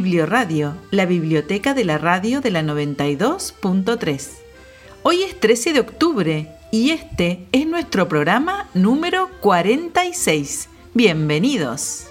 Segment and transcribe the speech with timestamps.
[0.00, 4.28] Biblioradio, la biblioteca de la radio de la 92.3.
[5.02, 10.68] Hoy es 13 de octubre y este es nuestro programa número 46.
[10.94, 12.06] Bienvenidos.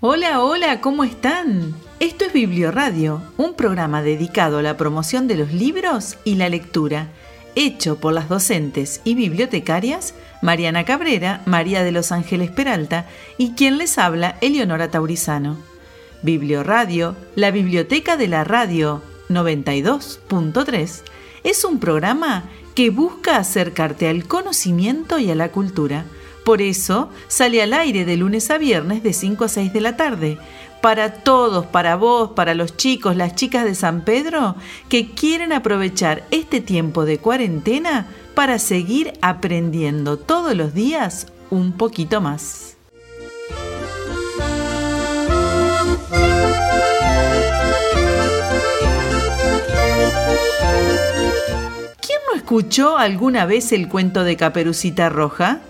[0.00, 1.74] Hola, hola, ¿cómo están?
[2.00, 7.08] Esto es Biblioradio, un programa dedicado a la promoción de los libros y la lectura,
[7.54, 10.12] hecho por las docentes y bibliotecarias
[10.44, 13.06] Mariana Cabrera, María de los Ángeles Peralta
[13.38, 15.56] y quien les habla, Eleonora Taurizano.
[16.20, 19.00] Biblioradio, la biblioteca de la radio
[19.30, 21.00] 92.3,
[21.44, 26.04] es un programa que busca acercarte al conocimiento y a la cultura.
[26.44, 29.96] Por eso sale al aire de lunes a viernes de 5 a 6 de la
[29.96, 30.36] tarde.
[30.84, 34.54] Para todos, para vos, para los chicos, las chicas de San Pedro,
[34.90, 42.20] que quieren aprovechar este tiempo de cuarentena para seguir aprendiendo todos los días un poquito
[42.20, 42.76] más.
[51.98, 55.62] ¿Quién no escuchó alguna vez el cuento de Caperucita Roja?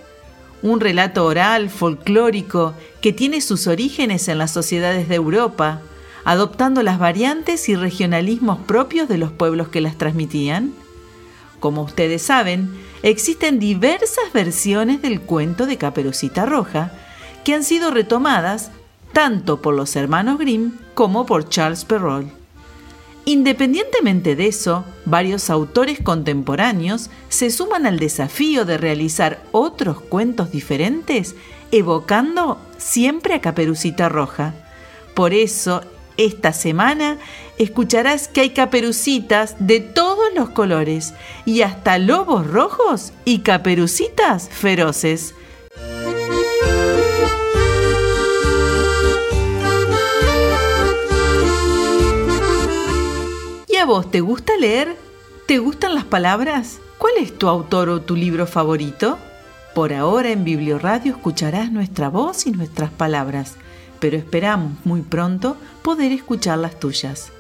[0.65, 5.83] Un relato oral, folclórico, que tiene sus orígenes en las sociedades de Europa,
[6.25, 10.73] adoptando las variantes y regionalismos propios de los pueblos que las transmitían.
[11.61, 16.93] Como ustedes saben, existen diversas versiones del cuento de Caperucita Roja
[17.45, 18.71] que han sido retomadas
[19.13, 22.44] tanto por los hermanos Grimm como por Charles Perrault.
[23.27, 31.35] Independientemente de eso, varios autores contemporáneos se suman al desafío de realizar otros cuentos diferentes,
[31.73, 34.55] evocando siempre a Caperucita Roja.
[35.15, 35.81] Por eso,
[36.17, 37.19] esta semana
[37.59, 41.15] escucharás que hay caperucitas de todos los colores
[41.47, 45.35] y hasta lobos rojos y caperucitas feroces.
[53.85, 54.97] A vos te gusta leer?
[55.47, 56.81] ¿Te gustan las palabras?
[56.97, 59.19] ¿Cuál es tu autor o tu libro favorito?
[59.75, 63.57] Por ahora en Biblioradio escucharás nuestra voz y nuestras palabras
[64.01, 67.31] pero esperamos muy pronto poder escuchar las tuyas.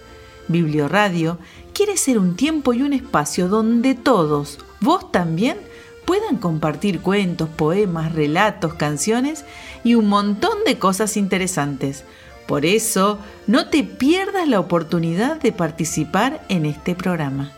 [0.49, 1.39] Biblioradio
[1.73, 5.59] quiere ser un tiempo y un espacio donde todos, vos también,
[6.05, 9.45] puedan compartir cuentos, poemas, relatos, canciones
[9.83, 12.05] y un montón de cosas interesantes.
[12.47, 17.53] Por eso, no te pierdas la oportunidad de participar en este programa.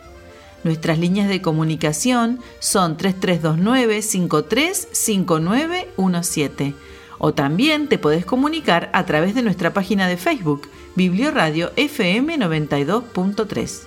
[0.63, 6.75] Nuestras líneas de comunicación son 3329 535917
[7.19, 13.81] o también te podés comunicar a través de nuestra página de Facebook, Biblioradio FM 92.3.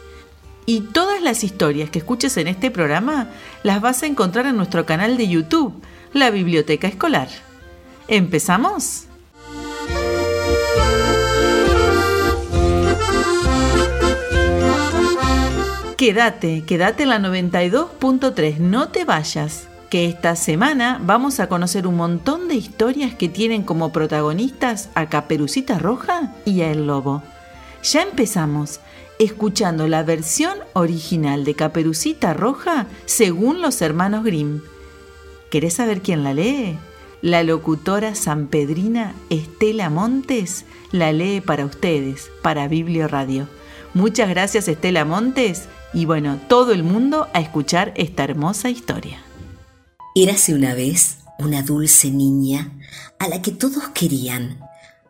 [0.67, 3.29] Y todas las historias que escuches en este programa
[3.63, 5.75] las vas a encontrar en nuestro canal de YouTube,
[6.13, 7.29] La Biblioteca Escolar.
[8.09, 9.07] ¿Empezamos?
[16.01, 21.97] Quédate, quédate en la 92.3, no te vayas que esta semana vamos a conocer un
[21.97, 27.23] montón de historias que tienen como protagonistas a Caperucita Roja y a El Lobo.
[27.83, 28.81] Ya empezamos
[29.19, 34.63] escuchando la versión original de Caperucita Roja según los hermanos Grimm.
[35.51, 36.79] ¿Querés saber quién la lee?
[37.23, 43.47] La locutora sanpedrina Estela Montes la lee para ustedes, para Biblio Radio.
[43.93, 49.19] Muchas gracias Estela Montes y bueno, todo el mundo a escuchar esta hermosa historia.
[50.15, 52.73] Érase una vez una dulce niña
[53.19, 54.59] a la que todos querían,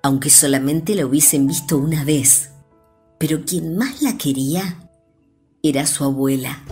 [0.02, 2.50] aunque solamente la hubiesen visto una vez.
[3.18, 4.78] Pero quien más la quería
[5.62, 6.64] era su abuela.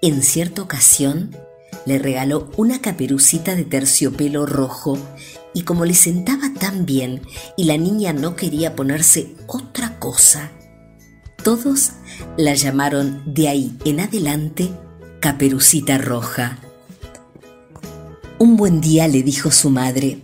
[0.00, 1.36] En cierta ocasión
[1.86, 4.98] le regaló una caperucita de terciopelo rojo
[5.54, 7.22] y como le sentaba tan bien
[7.56, 10.50] y la niña no quería ponerse otra cosa,
[11.42, 11.92] todos
[12.36, 14.70] la llamaron de ahí en adelante
[15.20, 16.58] Caperucita Roja.
[18.38, 20.20] Un buen día le dijo su madre,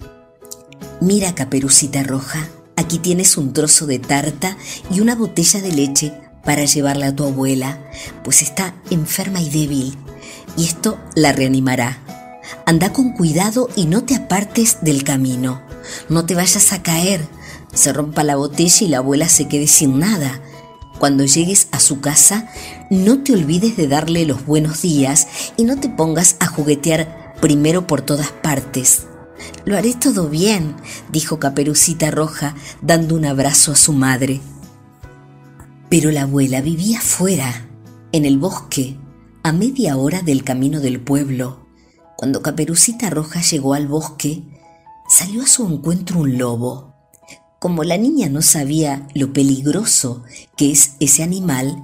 [1.00, 4.56] Mira, caperucita roja, aquí tienes un trozo de tarta
[4.90, 6.12] y una botella de leche
[6.44, 7.80] para llevarla a tu abuela,
[8.24, 9.96] pues está enferma y débil,
[10.58, 11.98] y esto la reanimará.
[12.66, 15.62] anda con cuidado y no te apartes del camino.
[16.08, 17.26] No te vayas a caer,
[17.72, 20.42] se rompa la botella y la abuela se quede sin nada.
[20.98, 22.48] Cuando llegues a su casa,
[22.90, 27.86] no te olvides de darle los buenos días y no te pongas a juguetear primero
[27.86, 29.06] por todas partes.
[29.64, 30.74] Lo haré todo bien,
[31.12, 34.40] dijo Caperucita Roja, dando un abrazo a su madre.
[35.88, 37.66] Pero la abuela vivía fuera,
[38.12, 38.98] en el bosque,
[39.48, 41.66] a media hora del camino del pueblo.
[42.18, 44.42] Cuando Caperucita Roja llegó al bosque,
[45.08, 46.94] salió a su encuentro un lobo.
[47.58, 50.22] Como la niña no sabía lo peligroso
[50.54, 51.82] que es ese animal,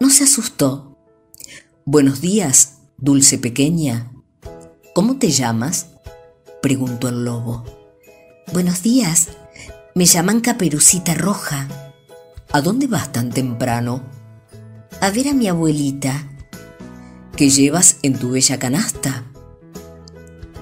[0.00, 0.98] no se asustó.
[1.84, 4.10] Buenos días, dulce pequeña.
[4.92, 5.90] ¿Cómo te llamas?
[6.60, 7.62] preguntó el lobo.
[8.52, 9.28] Buenos días,
[9.94, 11.68] me llaman Caperucita Roja.
[12.50, 14.02] ¿A dónde vas tan temprano?
[15.00, 16.32] A ver a mi abuelita.
[17.36, 19.24] ¿Qué llevas en tu bella canasta?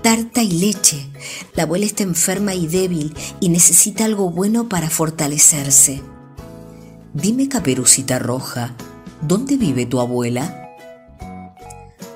[0.02, 1.08] Tarta y leche.
[1.54, 6.02] La abuela está enferma y débil y necesita algo bueno para fortalecerse.
[7.12, 8.74] Dime, Caperucita Roja,
[9.22, 10.74] ¿dónde vive tu abuela?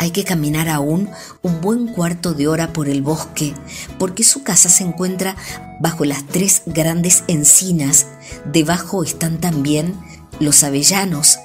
[0.01, 1.09] Hay que caminar aún
[1.43, 3.55] un buen cuarto de hora por el bosque,
[3.97, 5.37] porque su casa se encuentra
[5.81, 8.09] bajo las tres grandes encinas.
[8.45, 9.95] Debajo están también
[10.41, 11.39] los avellanos,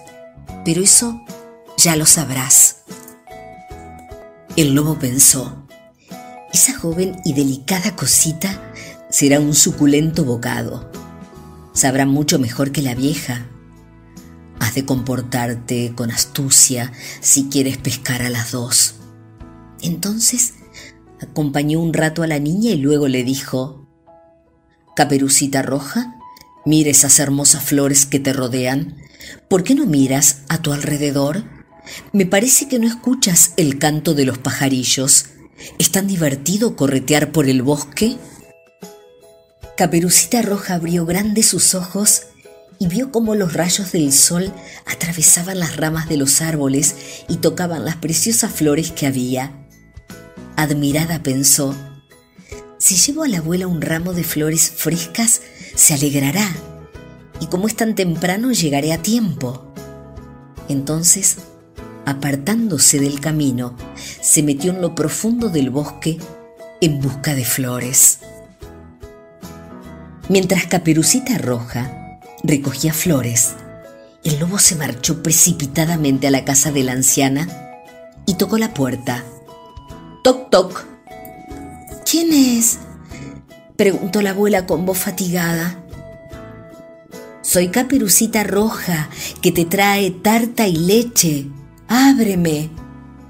[0.66, 1.24] pero eso
[1.84, 2.78] ya lo sabrás.
[4.56, 5.68] El lobo pensó,
[6.54, 8.72] esa joven y delicada cosita
[9.10, 10.90] será un suculento bocado.
[11.74, 13.48] Sabrá mucho mejor que la vieja,
[14.60, 18.96] Has de comportarte con astucia si quieres pescar a las dos.
[19.82, 20.54] Entonces
[21.20, 23.86] acompañó un rato a la niña y luego le dijo,
[24.96, 26.16] Caperucita roja,
[26.66, 28.96] mira esas hermosas flores que te rodean.
[29.50, 31.44] ¿Por qué no miras a tu alrededor?
[32.12, 35.26] Me parece que no escuchas el canto de los pajarillos.
[35.80, 38.18] ¿Es tan divertido corretear por el bosque?
[39.78, 42.24] Caperucita Roja abrió grandes sus ojos
[42.80, 44.52] y vio cómo los rayos del sol
[44.86, 46.96] atravesaban las ramas de los árboles
[47.28, 49.52] y tocaban las preciosas flores que había.
[50.56, 51.76] Admirada pensó,
[52.78, 55.42] si llevo a la abuela un ramo de flores frescas,
[55.76, 56.50] se alegrará,
[57.40, 59.74] y como es tan temprano, llegaré a tiempo.
[60.68, 61.38] Entonces,
[62.06, 63.76] apartándose del camino,
[64.22, 66.18] se metió en lo profundo del bosque
[66.82, 68.20] en busca de flores.
[70.30, 73.54] Mientras Caperucita Roja recogía flores,
[74.24, 77.48] el lobo se marchó precipitadamente a la casa de la anciana
[78.26, 79.24] y tocó la puerta.
[80.24, 80.86] Toc, toc.
[82.10, 82.80] ¿Quién es?
[83.76, 85.84] preguntó la abuela con voz fatigada.
[87.42, 89.10] Soy Caperucita Roja,
[89.42, 91.48] que te trae tarta y leche.
[91.96, 92.72] Ábreme,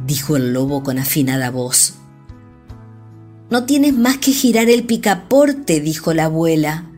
[0.08, 1.96] dijo el lobo con afinada voz.
[3.50, 6.90] No tienes más que girar el picaporte, dijo la abuela.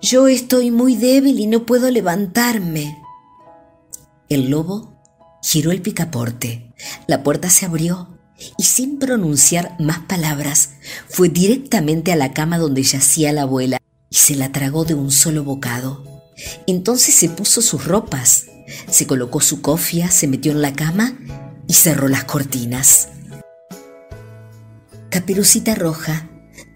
[0.00, 2.96] Yo estoy muy débil y no puedo levantarme.
[4.30, 4.98] El lobo
[5.42, 6.72] giró el picaporte.
[7.06, 8.18] La puerta se abrió
[8.56, 10.76] y sin pronunciar más palabras
[11.10, 15.10] fue directamente a la cama donde yacía la abuela y se la tragó de un
[15.10, 16.02] solo bocado.
[16.66, 18.46] Entonces se puso sus ropas,
[18.90, 21.16] se colocó su cofia, se metió en la cama
[21.66, 23.08] y cerró las cortinas.
[25.10, 26.28] Caperucita Roja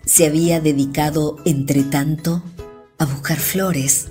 [0.04, 2.42] se había dedicado, entre tanto,
[2.98, 4.08] a buscar flores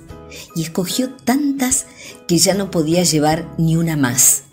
[0.54, 1.86] y escogió tantas
[2.26, 4.44] que ya no podía llevar ni una más.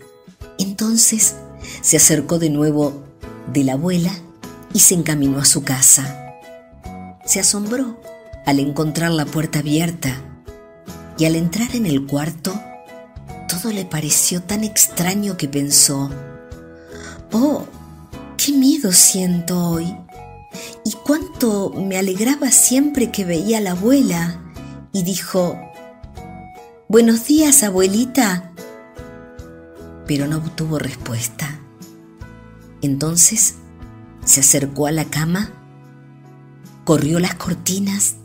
[0.58, 1.36] Entonces
[1.80, 3.04] se acercó de nuevo
[3.52, 4.12] de la abuela
[4.74, 6.34] y se encaminó a su casa.
[7.24, 8.00] Se asombró
[8.46, 10.22] al encontrar la puerta abierta
[11.18, 12.58] y al entrar en el cuarto,
[13.48, 16.10] todo le pareció tan extraño que pensó,
[17.32, 17.64] oh,
[18.36, 19.96] qué miedo siento hoy
[20.84, 24.40] y cuánto me alegraba siempre que veía a la abuela.
[24.92, 25.58] Y dijo,
[26.88, 28.52] Buenos días, abuelita.
[30.06, 31.60] Pero no obtuvo respuesta.
[32.80, 33.56] Entonces
[34.24, 35.52] se acercó a la cama,
[36.84, 38.16] corrió las cortinas.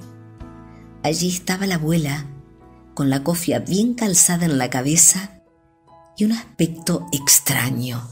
[1.03, 2.25] Allí estaba la abuela,
[2.93, 5.41] con la cofia bien calzada en la cabeza
[6.17, 8.07] y un aspecto extraño.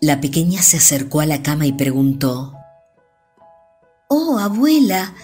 [0.00, 2.54] La pequeña se acercó a la cama y preguntó,
[4.08, 5.14] Oh, abuela,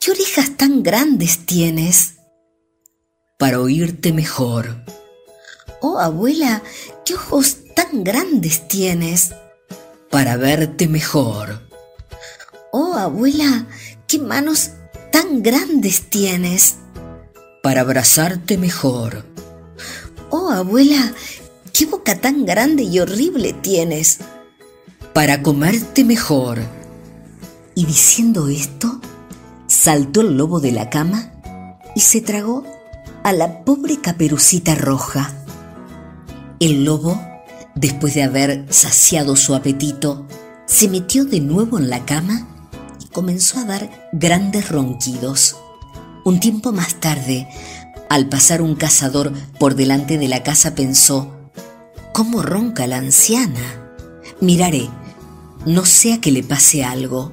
[0.00, 2.14] ¿qué orejas tan grandes tienes?
[3.36, 4.84] Para oírte mejor.
[5.80, 6.62] Oh, abuela,
[7.04, 9.34] ¿qué ojos tan grandes tienes?
[10.10, 11.68] Para verte mejor.
[12.72, 13.66] Oh, abuela,
[14.06, 14.70] ¿qué manos
[15.12, 16.76] tan grandes tienes?
[17.62, 19.24] Para abrazarte mejor.
[20.30, 21.12] Oh, abuela,
[21.72, 24.18] ¿qué boca tan grande y horrible tienes?
[25.18, 26.60] para comerte mejor.
[27.74, 29.00] Y diciendo esto,
[29.66, 31.32] saltó el lobo de la cama
[31.96, 32.62] y se tragó
[33.24, 35.34] a la pobre caperucita roja.
[36.60, 37.20] El lobo,
[37.74, 40.24] después de haber saciado su apetito,
[40.66, 42.46] se metió de nuevo en la cama
[43.02, 45.56] y comenzó a dar grandes ronquidos.
[46.24, 47.48] Un tiempo más tarde,
[48.10, 51.50] al pasar un cazador por delante de la casa pensó,
[52.12, 53.60] ¿cómo ronca la anciana?
[54.40, 54.88] Miraré,
[55.66, 57.32] no sea que le pase algo.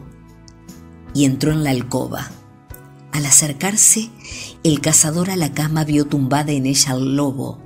[1.13, 2.31] Y entró en la alcoba.
[3.11, 4.09] Al acercarse,
[4.63, 7.59] el cazador a la cama vio tumbada en ella al lobo.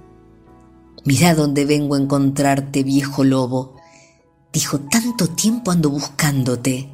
[1.05, 3.75] Mira dónde vengo a encontrarte, viejo lobo.
[4.53, 6.89] Dijo, tanto tiempo ando buscándote.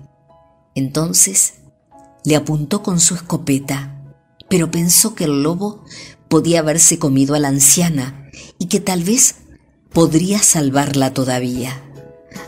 [0.75, 1.55] Entonces
[2.24, 3.94] le apuntó con su escopeta,
[4.49, 5.83] pero pensó que el lobo
[6.27, 9.35] podía haberse comido a la anciana y que tal vez
[9.91, 11.81] podría salvarla todavía.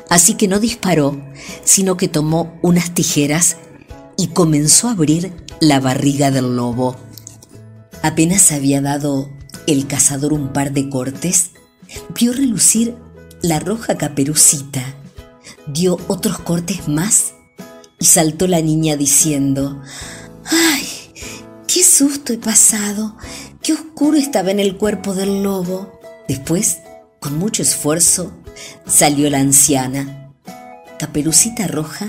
[0.10, 1.22] Así que no disparó,
[1.63, 3.58] sino que tomó unas tijeras
[4.18, 6.96] y comenzó a abrir la barriga del lobo.
[8.01, 9.30] Apenas había dado
[9.66, 11.51] el cazador un par de cortes,
[12.18, 12.96] vio relucir
[13.42, 14.96] la roja caperucita,
[15.68, 17.34] dio otros cortes más
[18.00, 19.82] y saltó la niña diciendo,
[20.46, 20.97] ¡ay!
[21.68, 23.18] ¡Qué susto he pasado!
[23.62, 26.00] ¡Qué oscuro estaba en el cuerpo del lobo!
[26.26, 26.78] Después,
[27.20, 28.32] con mucho esfuerzo,
[28.86, 30.32] salió la anciana.
[30.98, 32.08] Caperucita Roja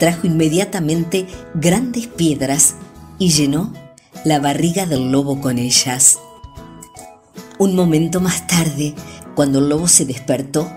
[0.00, 2.74] trajo inmediatamente grandes piedras
[3.20, 3.72] y llenó
[4.24, 6.18] la barriga del lobo con ellas.
[7.58, 8.96] Un momento más tarde,
[9.36, 10.68] cuando el lobo se despertó,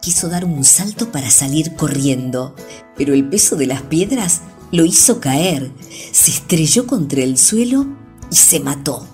[0.00, 2.56] quiso dar un salto para salir corriendo,
[2.96, 5.72] pero el peso de las piedras lo hizo caer,
[6.12, 7.86] se estrelló contra el suelo
[8.30, 9.06] y se mató.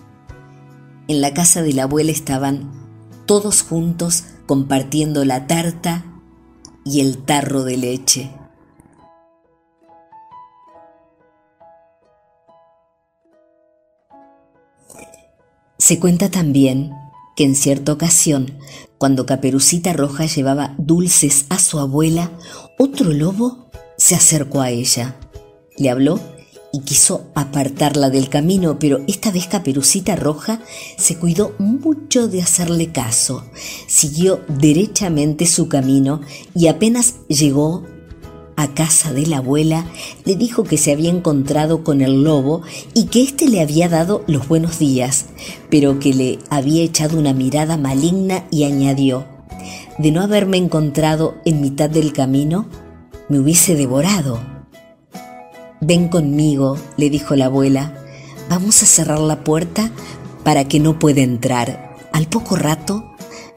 [1.08, 2.72] En la casa de la abuela estaban
[3.26, 6.04] todos juntos compartiendo la tarta
[6.84, 8.30] y el tarro de leche.
[15.78, 16.92] Se cuenta también
[17.36, 18.58] que en cierta ocasión,
[18.96, 22.30] cuando Caperucita Roja llevaba dulces a su abuela,
[22.78, 25.16] otro lobo se acercó a ella.
[25.76, 26.20] Le habló
[26.72, 30.60] y quiso apartarla del camino, pero esta vez Caperucita Roja
[30.98, 33.44] se cuidó mucho de hacerle caso.
[33.86, 36.20] Siguió derechamente su camino
[36.54, 37.84] y apenas llegó
[38.56, 39.86] a casa de la abuela,
[40.24, 42.62] le dijo que se había encontrado con el lobo
[42.92, 45.26] y que éste le había dado los buenos días,
[45.70, 49.26] pero que le había echado una mirada maligna y añadió,
[49.98, 52.66] de no haberme encontrado en mitad del camino,
[53.28, 54.53] me hubiese devorado.
[55.86, 57.92] Ven conmigo, le dijo la abuela,
[58.48, 59.90] vamos a cerrar la puerta
[60.42, 61.94] para que no pueda entrar.
[62.10, 63.14] Al poco rato,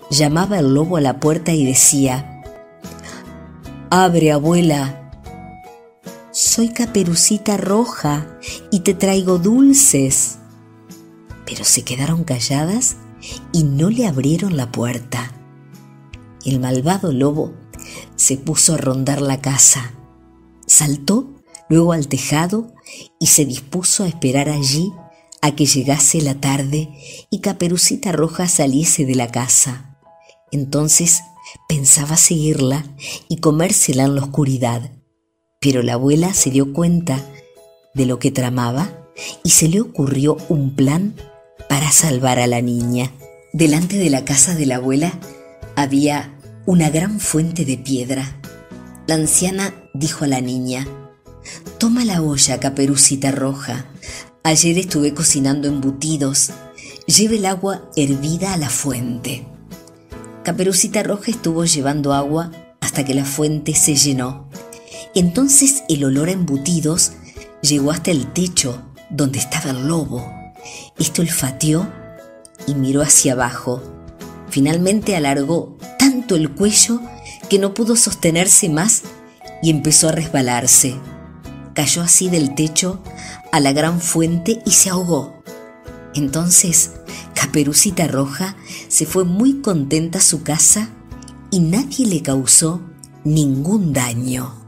[0.09, 2.43] llamaba el lobo a la puerta y decía,
[3.89, 5.09] Abre, abuela.
[6.31, 8.27] Soy caperucita roja
[8.71, 10.39] y te traigo dulces.
[11.45, 12.97] Pero se quedaron calladas
[13.53, 15.31] y no le abrieron la puerta.
[16.43, 17.53] El malvado lobo
[18.17, 19.93] se puso a rondar la casa.
[20.65, 21.36] Saltó
[21.69, 22.73] luego al tejado
[23.19, 24.91] y se dispuso a esperar allí
[25.41, 26.89] a que llegase la tarde
[27.29, 29.97] y Caperucita Roja saliese de la casa.
[30.51, 31.21] Entonces
[31.67, 32.85] pensaba seguirla
[33.27, 34.91] y comérsela en la oscuridad,
[35.59, 37.23] pero la abuela se dio cuenta
[37.93, 38.91] de lo que tramaba
[39.43, 41.15] y se le ocurrió un plan
[41.69, 43.11] para salvar a la niña.
[43.53, 45.19] Delante de la casa de la abuela
[45.75, 48.39] había una gran fuente de piedra.
[49.07, 50.85] La anciana dijo a la niña,
[51.77, 53.85] Toma la olla, caperucita roja.
[54.43, 56.51] Ayer estuve cocinando embutidos.
[57.05, 59.45] Lleve el agua hervida a la fuente.
[60.43, 64.49] Caperucita Roja estuvo llevando agua hasta que la fuente se llenó.
[65.13, 67.11] Entonces el olor a embutidos
[67.61, 70.25] llegó hasta el techo donde estaba el lobo.
[70.97, 71.91] Esto olfateó
[72.65, 73.83] y miró hacia abajo.
[74.49, 77.01] Finalmente alargó tanto el cuello
[77.49, 79.03] que no pudo sostenerse más
[79.61, 80.95] y empezó a resbalarse
[81.77, 82.99] cayó así del techo
[83.51, 85.43] a la gran fuente y se ahogó.
[86.15, 86.93] Entonces,
[87.35, 88.55] Caperucita Roja
[88.87, 90.89] se fue muy contenta a su casa
[91.51, 92.81] y nadie le causó
[93.23, 94.66] ningún daño.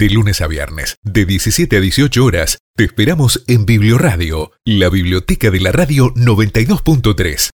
[0.00, 5.50] De lunes a viernes, de 17 a 18 horas, te esperamos en Biblioradio, la biblioteca
[5.50, 7.50] de la radio 92.3.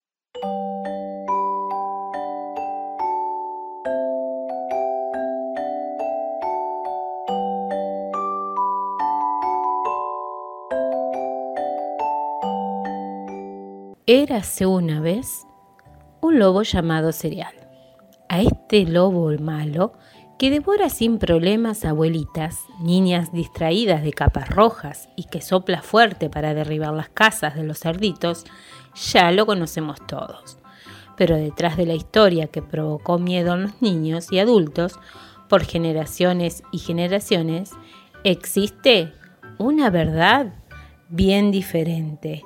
[14.07, 15.49] Érase una vez
[16.21, 17.55] un lobo llamado Cereal.
[18.29, 19.95] A este lobo malo
[20.39, 26.55] que devora sin problemas abuelitas, niñas distraídas de capas rojas y que sopla fuerte para
[26.55, 28.45] derribar las casas de los cerditos,
[28.95, 30.59] ya lo conocemos todos.
[31.17, 34.99] Pero detrás de la historia que provocó miedo en los niños y adultos,
[35.49, 37.71] por generaciones y generaciones,
[38.25, 39.13] existe
[39.59, 40.53] una verdad
[41.09, 42.43] bien diferente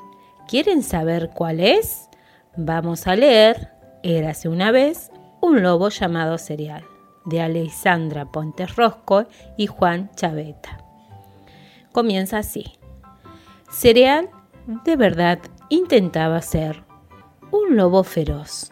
[0.50, 2.08] ¿Quieren saber cuál es?
[2.56, 3.68] Vamos a leer
[4.02, 6.82] Érase una vez un lobo llamado Cereal,
[7.24, 10.84] de Alexandra Pontes Rosco y Juan Chaveta.
[11.92, 12.64] Comienza así.
[13.70, 14.30] Cereal
[14.84, 16.84] de verdad intentaba ser
[17.50, 18.70] un lobo feroz,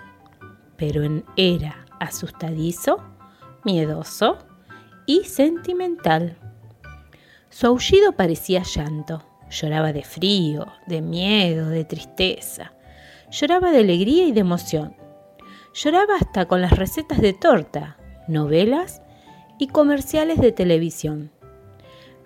[0.77, 1.03] pero
[1.37, 3.03] era asustadizo,
[3.65, 4.39] miedoso
[5.07, 6.39] y sentimental.
[7.49, 12.73] Su aullido parecía llanto Lloraba de frío, de miedo, de tristeza.
[13.31, 14.95] Lloraba de alegría y de emoción.
[15.75, 17.97] Lloraba hasta con las recetas de torta,
[18.29, 19.03] novelas
[19.59, 21.31] y comerciales de televisión.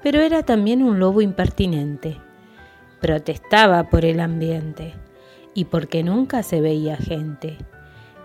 [0.03, 2.19] Pero era también un lobo impertinente.
[3.01, 4.95] Protestaba por el ambiente
[5.55, 7.57] y porque nunca se veía gente.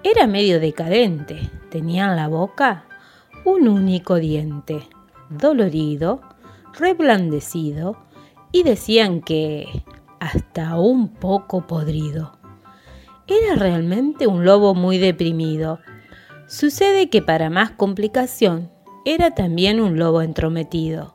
[0.04, 1.50] Era medio decadente.
[1.70, 2.86] Tenía en la boca
[3.46, 4.82] un único diente,
[5.30, 6.22] dolorido,
[6.78, 7.98] reblandecido
[8.52, 9.66] y decían que
[10.20, 12.38] hasta un poco podrido.
[13.28, 15.80] Era realmente un lobo muy deprimido.
[16.48, 18.72] Sucede que para más complicación,
[19.06, 21.14] era también un lobo entrometido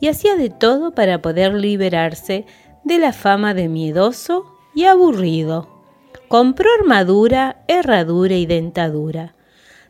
[0.00, 2.46] y hacía de todo para poder liberarse
[2.84, 4.44] de la fama de miedoso
[4.74, 5.68] y aburrido.
[6.28, 9.34] Compró armadura, herradura y dentadura.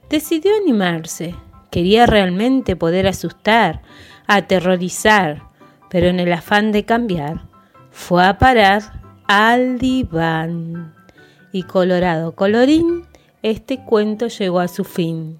[0.08, 1.34] Decidió animarse.
[1.70, 3.82] Quería realmente poder asustar,
[4.26, 5.42] aterrorizar,
[5.90, 7.48] pero en el afán de cambiar,
[7.90, 10.94] fue a parar al diván.
[11.52, 13.07] Y colorado colorín,
[13.42, 15.38] este cuento llegó a su fin.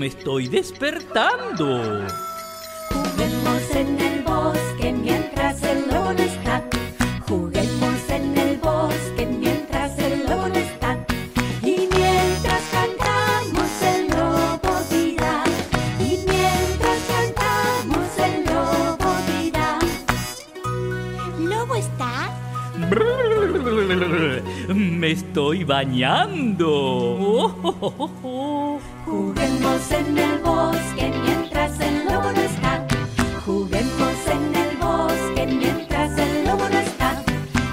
[0.00, 2.06] Me estoy despertando.
[2.88, 6.64] Juguemos en el bosque mientras el lobo no está.
[7.28, 11.04] Juguemos en el bosque mientras el lobo no está.
[11.62, 15.44] Y mientras cantamos el lobo dirá.
[15.98, 19.78] Y mientras cantamos el lobo dirá.
[21.38, 22.12] ¿Lobo está?
[24.74, 26.70] Me estoy bañando.
[26.70, 28.19] Oh, oh, oh, oh.
[29.80, 32.86] Juguemos en el bosque mientras el lobo no está.
[33.46, 37.24] Juguemos en el bosque mientras el lobo no está.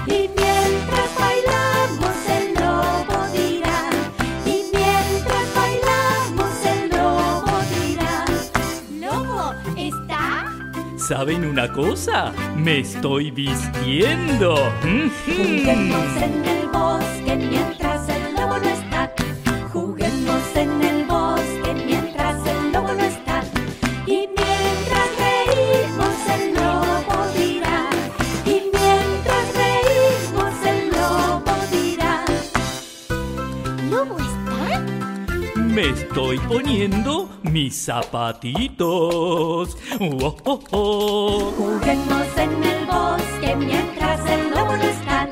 [0.06, 3.90] Y mientras bailamos el lobo dirá.
[4.46, 8.24] Y mientras bailamos el lobo dirá.
[9.00, 10.56] ¿Lobo está?
[10.96, 12.32] ¿Saben una cosa?
[12.56, 14.72] Me estoy vistiendo.
[15.26, 16.57] Juguemos en el
[37.68, 39.76] mis zapatitos.
[40.00, 41.52] Oh, oh, oh.
[41.56, 45.28] Juguemos en el bosque mientras el lobo no está.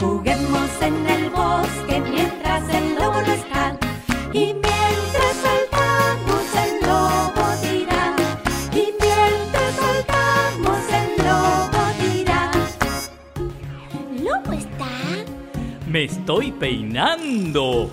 [0.00, 3.78] Juguemos en el bosque mientras el lobo no está.
[4.32, 8.16] Y mientras saltamos el lobo dirá.
[8.72, 12.42] Y mientras saltamos el lobo dirá.
[14.26, 14.92] ¿Lobo está?
[15.86, 17.90] Me estoy peinando.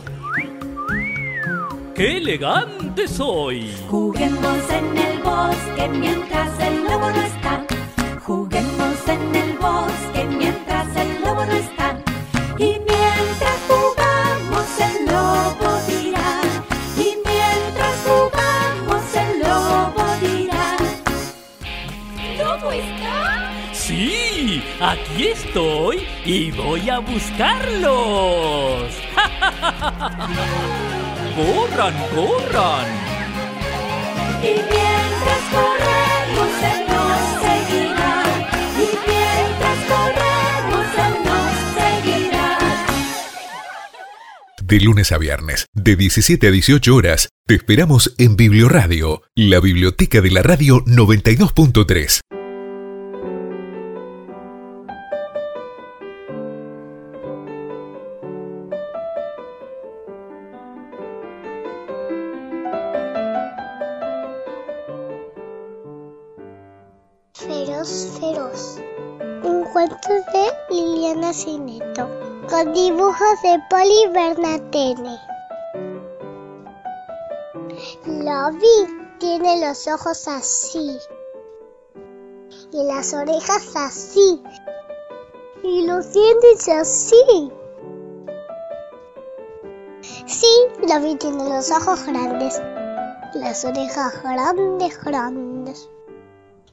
[1.95, 3.73] ¡Qué elegante soy!
[3.89, 7.65] Juguemos en el bosque mientras el lobo no está.
[8.23, 11.97] Juguemos en el bosque mientras el lobo no está.
[12.57, 16.41] Y mientras jugamos el lobo dirá.
[16.97, 20.77] Y mientras jugamos el lobo dirá.
[22.37, 23.51] ¿Lobo está?
[23.73, 28.93] Sí, aquí estoy y voy a buscarlos.
[31.35, 32.87] corran, corran.
[34.41, 38.23] Y mientras corremos, Él nos seguirá.
[38.77, 42.57] Y mientras corremos, Él nos seguirá.
[44.61, 50.21] De lunes a viernes, de 17 a 18 horas, te esperamos en Biblioradio, la biblioteca
[50.21, 52.42] de la radio 92.3.
[71.33, 75.19] Con dibujos de Poli Bernatene.
[78.05, 80.95] Lobby tiene los ojos así,
[82.71, 84.43] y las orejas así,
[85.63, 87.51] y los dientes así.
[90.27, 92.61] Sí, Lobby tiene los ojos grandes,
[93.33, 95.89] las orejas grandes, grandes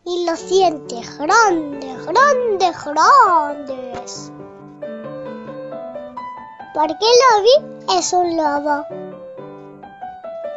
[0.04, 4.32] y los dientes grandes, grandes, grandes.
[6.72, 8.86] Porque Lobby es un lobo,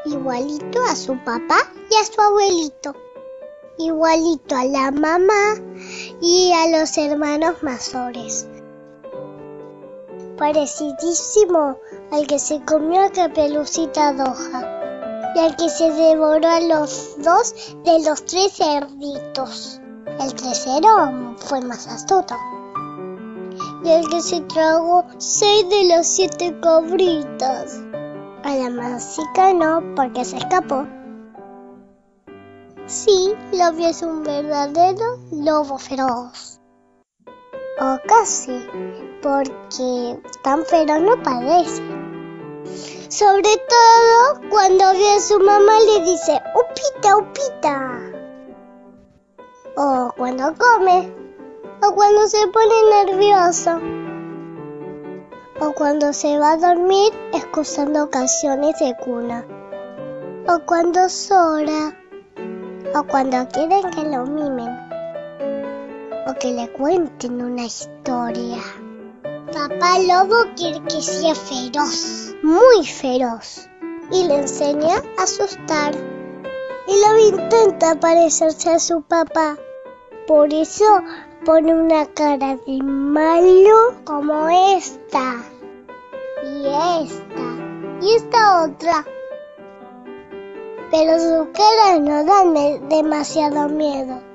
[0.06, 1.58] igualito a su papá
[1.90, 2.94] y a su abuelito,
[3.80, 5.56] igualito a la mamá
[6.22, 8.48] y a los hermanos mayores.
[10.38, 11.80] Parecidísimo
[12.12, 17.76] al que se comió a Capelucita Doja y al que se devoró a los dos
[17.84, 19.80] de los tres cerditos.
[20.20, 22.36] El tercero fue más astuto.
[23.84, 27.82] Y el que se tragó seis de las siete cabritas.
[28.44, 30.88] A la masica no, porque se escapó.
[32.86, 36.60] Sí, Lobby es un verdadero lobo feroz.
[37.80, 38.68] O casi,
[39.22, 41.82] porque tan feroz no parece.
[43.10, 48.02] Sobre todo cuando ve a su mamá le dice, upita, upita.
[49.76, 51.23] O cuando come.
[51.86, 53.72] O cuando se pone nervioso.
[55.60, 59.46] O cuando se va a dormir escuchando canciones de cuna.
[60.48, 61.94] O cuando sola.
[62.96, 64.70] O cuando quieren que lo mimen.
[66.26, 68.60] O que le cuenten una historia.
[69.52, 73.70] Papá Lobo quiere que sea feroz, muy feroz,
[74.10, 75.94] y le enseña a asustar.
[76.88, 79.58] Y Lobo intenta parecerse a su papá.
[80.26, 80.86] Por eso
[81.46, 85.44] pone una cara de malo como esta,
[86.44, 86.66] y
[87.04, 89.06] esta, y esta otra.
[90.92, 94.34] Pero sus caras no dan demasiado miedo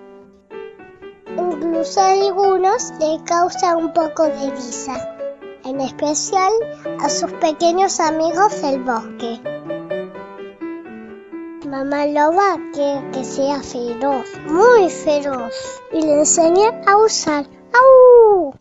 [1.38, 5.16] incluso a algunos le causa un poco de risa,
[5.64, 6.52] en especial
[7.00, 9.40] a sus pequeños amigos del bosque.
[11.68, 18.54] Mamá Loba quiere que sea feroz, muy feroz, y le enseña a usar ¡Au!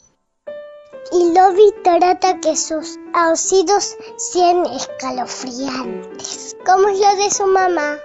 [1.13, 7.97] Y Lobby trata que sus aullidos sean escalofriantes, como es lo de su mamá.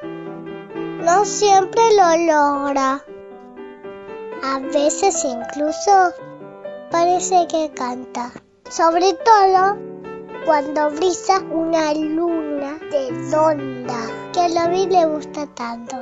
[1.05, 3.05] No siempre lo logra.
[4.45, 6.13] A veces incluso
[6.93, 8.31] parece que canta.
[8.71, 9.77] Sobre todo
[10.47, 12.52] cuando brisa una luna
[12.93, 15.97] redonda que a Lobby le gusta tanto.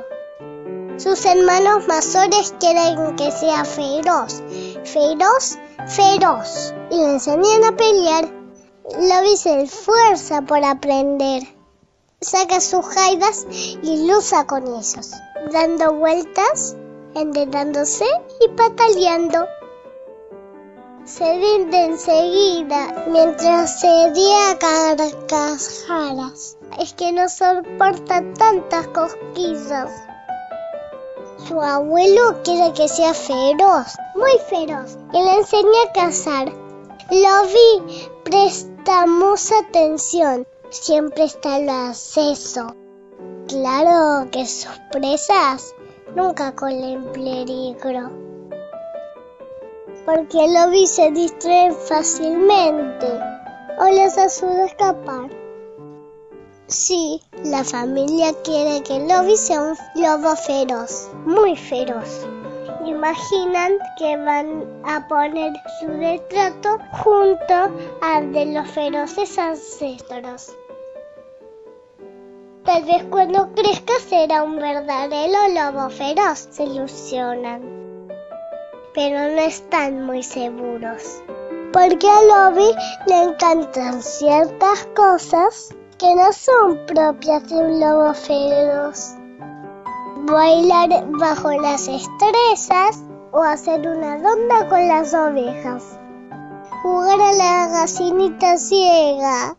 [0.97, 4.43] Sus hermanos mayores quieren que sea feroz,
[4.83, 6.73] feroz, feroz.
[6.91, 8.25] Y le enseñan a pelear.
[8.99, 11.43] Lobby se esfuerza por aprender.
[12.19, 13.47] Saca sus jaidas
[13.81, 15.11] y lucha con ellos,
[15.51, 16.75] dando vueltas
[17.15, 18.05] enredándose
[18.41, 19.47] y pataleando.
[21.05, 26.57] Se rinde enseguida mientras se ría carcajadas.
[26.79, 29.91] Es que no soporta tantas cosquillas.
[31.47, 36.49] Su abuelo quiere que sea feroz, muy feroz, y le enseña a cazar.
[37.09, 42.75] Lo vi, prestamos atención, siempre está al acceso.
[43.47, 45.73] Claro que sus presas
[46.15, 48.30] nunca corren peligro.
[50.13, 53.07] Porque el lobby se distrae fácilmente
[53.79, 55.29] o les ayuda a escapar.
[56.67, 62.27] Sí, la familia quiere que el lobby sea un lobo feroz, muy feroz.
[62.85, 67.71] Imaginan que van a poner su retrato junto
[68.01, 70.53] al de los feroces ancestros.
[72.65, 77.80] Tal vez cuando crezca será un verdadero lobo feroz, se ilusionan.
[78.93, 81.23] Pero no están muy seguros.
[81.73, 82.75] Porque a Lobby
[83.07, 89.15] le encantan ciertas cosas que no son propias de un lobo feroz.
[90.27, 95.97] Bailar bajo las estrellas o hacer una ronda con las ovejas.
[96.83, 99.55] Jugar a la gallinita ciega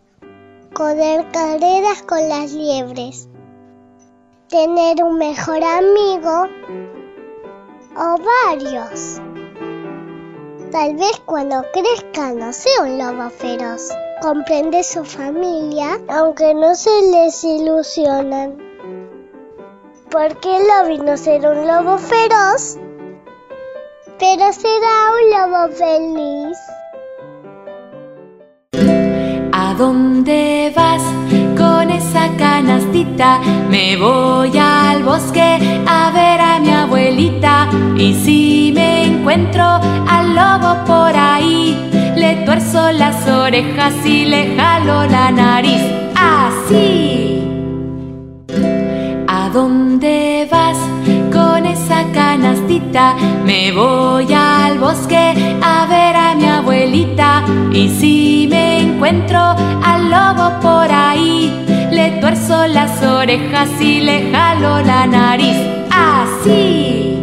[0.72, 3.28] correr carreras con las liebres,
[4.48, 6.48] tener un mejor amigo
[7.96, 8.16] o
[8.48, 9.20] varios.
[10.70, 13.90] Tal vez cuando crezca no sea un lobo feroz.
[14.22, 18.56] Comprende su familia, aunque no se les ilusionan.
[20.10, 22.78] Porque el lobo no será un lobo feroz,
[24.18, 26.58] pero será un lobo feliz.
[29.52, 31.11] ¿A dónde vas
[32.22, 33.40] esa canastita?
[33.70, 37.68] Me voy al bosque a ver a mi abuelita.
[37.96, 39.64] Y si me encuentro
[40.08, 41.76] al lobo por ahí,
[42.16, 45.82] le tuerzo las orejas y le jalo la nariz.
[46.14, 47.42] Así.
[49.28, 50.78] ¿A dónde vas
[51.32, 53.16] con esa canastita?
[53.44, 57.44] Me voy al bosque a ver a mi abuelita.
[57.72, 59.40] Y si me encuentro
[59.82, 61.52] al lobo por ahí,
[62.02, 65.56] le tuerzo las orejas y le jalo la nariz.
[65.90, 67.16] Así.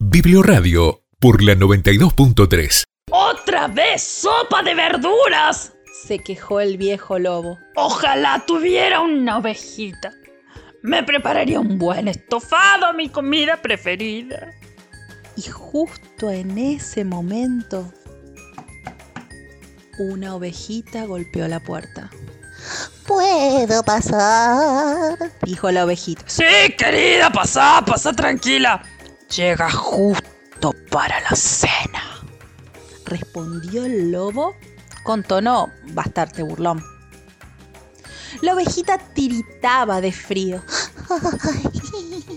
[0.00, 2.84] Biblioradio por la 92.3.
[3.10, 5.72] ¡Otra vez sopa de verduras!
[6.06, 7.58] se quejó el viejo lobo.
[7.76, 10.12] Ojalá tuviera una ovejita.
[10.82, 14.52] Me prepararía un buen estofado, mi comida preferida.
[15.36, 17.90] Y justo en ese momento,
[19.98, 22.10] una ovejita golpeó la puerta.
[23.06, 25.18] ¿Puedo pasar?
[25.42, 26.22] Dijo la ovejita.
[26.26, 26.44] Sí,
[26.78, 28.82] querida, pasa, pasa tranquila.
[29.34, 32.22] Llega justo para la cena.
[33.04, 34.54] Respondió el lobo
[35.02, 36.82] con tono bastante burlón.
[38.40, 40.62] La ovejita tiritaba de frío.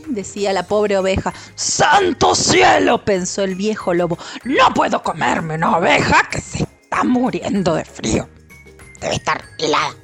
[0.08, 1.34] Decía la pobre oveja.
[1.56, 3.04] ¡Santo cielo!
[3.04, 4.18] pensó el viejo lobo.
[4.44, 8.30] No puedo comerme una oveja que se está muriendo de frío.
[9.00, 9.96] Debe estar helada.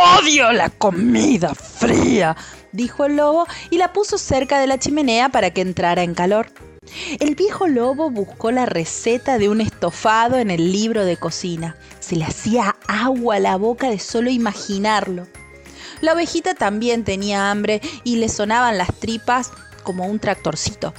[0.00, 2.36] Odio la comida fría,
[2.70, 6.52] dijo el lobo y la puso cerca de la chimenea para que entrara en calor.
[7.18, 11.76] El viejo lobo buscó la receta de un estofado en el libro de cocina.
[11.98, 15.26] Se le hacía agua a la boca de solo imaginarlo.
[16.00, 19.50] La ovejita también tenía hambre y le sonaban las tripas
[19.82, 20.94] como un tractorcito.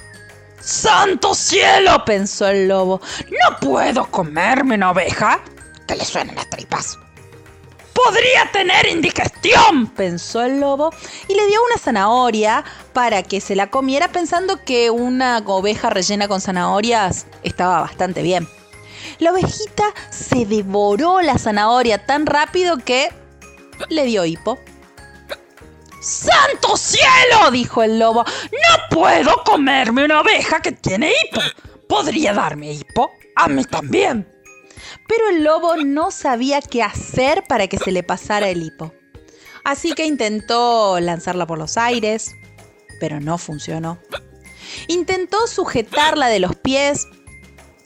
[0.59, 2.03] ¡Santo cielo!
[2.03, 2.99] pensó el lobo.
[3.29, 5.39] No puedo comerme una oveja
[5.87, 6.99] que le suenen las tripas.
[8.05, 10.91] Podría tener indigestión, pensó el lobo
[11.27, 16.27] y le dio una zanahoria para que se la comiera pensando que una oveja rellena
[16.27, 18.47] con zanahorias estaba bastante bien.
[19.19, 23.09] La ovejita se devoró la zanahoria tan rápido que
[23.89, 24.57] le dio hipo.
[26.01, 27.51] ¡Santo cielo!
[27.51, 28.23] dijo el lobo.
[28.51, 31.41] No puedo comerme una oveja que tiene hipo.
[31.87, 33.11] ¿Podría darme hipo?
[33.35, 34.38] A mí también.
[35.07, 38.93] Pero el lobo no sabía qué hacer para que se le pasara el hipo.
[39.63, 42.35] Así que intentó lanzarla por los aires,
[42.99, 43.99] pero no funcionó.
[44.87, 47.07] Intentó sujetarla de los pies,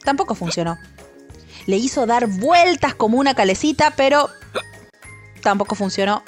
[0.04, 0.78] tampoco funcionó.
[1.66, 4.28] Le hizo dar vueltas como una calecita, pero
[5.42, 6.22] tampoco funcionó.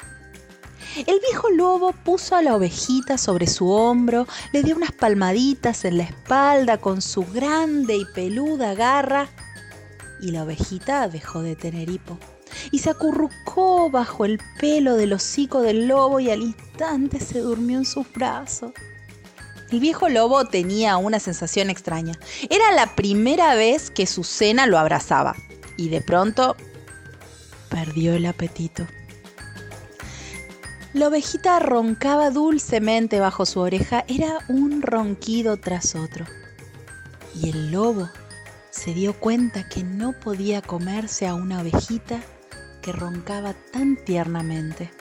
[1.05, 5.97] El viejo lobo puso a la ovejita sobre su hombro, le dio unas palmaditas en
[5.97, 9.29] la espalda con su grande y peluda garra
[10.21, 12.17] y la ovejita dejó de tener hipo.
[12.71, 17.77] Y se acurrucó bajo el pelo del hocico del lobo y al instante se durmió
[17.77, 18.71] en sus brazos.
[19.69, 22.17] El viejo lobo tenía una sensación extraña.
[22.49, 25.35] Era la primera vez que su cena lo abrazaba
[25.75, 26.55] y de pronto
[27.69, 28.87] perdió el apetito.
[30.93, 34.05] La ovejita roncaba dulcemente bajo su oreja.
[34.07, 36.25] Era un ronquido tras otro.
[37.35, 38.09] Y el lobo
[38.77, 42.21] se dio cuenta que no podía comerse a una ovejita
[42.83, 44.91] que roncaba tan tiernamente.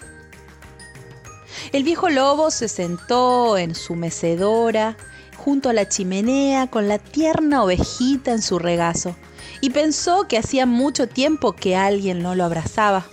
[1.72, 4.96] El viejo lobo se sentó en su mecedora
[5.36, 9.14] junto a la chimenea con la tierna ovejita en su regazo
[9.60, 13.06] y pensó que hacía mucho tiempo que alguien no lo abrazaba.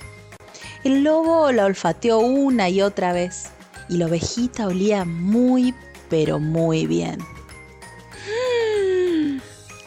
[0.86, 3.50] El lobo la olfateó una y otra vez
[3.90, 5.76] y la ovejita olía muy
[6.10, 7.18] pero muy bien.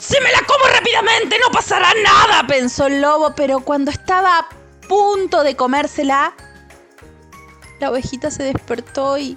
[0.07, 4.49] Si me la como rápidamente no pasará nada, pensó el lobo, pero cuando estaba a
[4.89, 6.33] punto de comérsela,
[7.81, 9.37] la ovejita se despertó y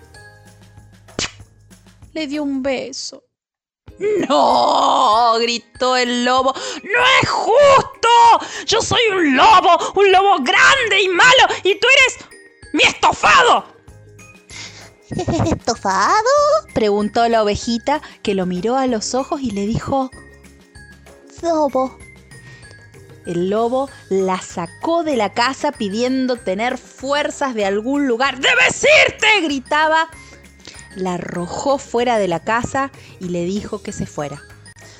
[2.13, 3.23] le dio un beso.
[3.97, 5.39] ¡No!
[5.39, 6.53] gritó el lobo.
[6.53, 8.09] ¡No es justo!
[8.67, 12.29] Yo soy un lobo, un lobo grande y malo, y tú eres
[12.73, 13.65] mi estofado.
[15.51, 16.29] ¿Estofado?
[16.75, 20.11] preguntó la ovejita, que lo miró a los ojos y le dijo,
[21.41, 21.97] Lobo.
[23.25, 28.39] El lobo la sacó de la casa pidiendo tener fuerzas de algún lugar.
[28.39, 29.41] ¡Debes irte!
[29.43, 30.09] gritaba.
[30.95, 34.41] La arrojó fuera de la casa y le dijo que se fuera.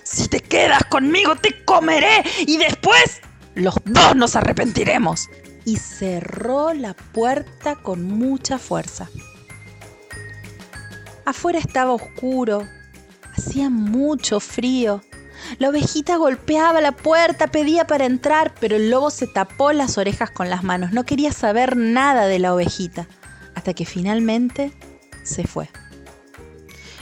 [0.04, 3.22] Si te quedas conmigo te comeré y después
[3.56, 5.30] los dos nos arrepentiremos.
[5.66, 9.10] Y cerró la puerta con mucha fuerza.
[11.26, 12.68] Afuera estaba oscuro,
[13.36, 15.02] hacía mucho frío.
[15.58, 20.30] La ovejita golpeaba la puerta, pedía para entrar, pero el lobo se tapó las orejas
[20.32, 20.92] con las manos.
[20.92, 23.08] No quería saber nada de la ovejita,
[23.56, 24.72] hasta que finalmente
[25.24, 25.70] se fue.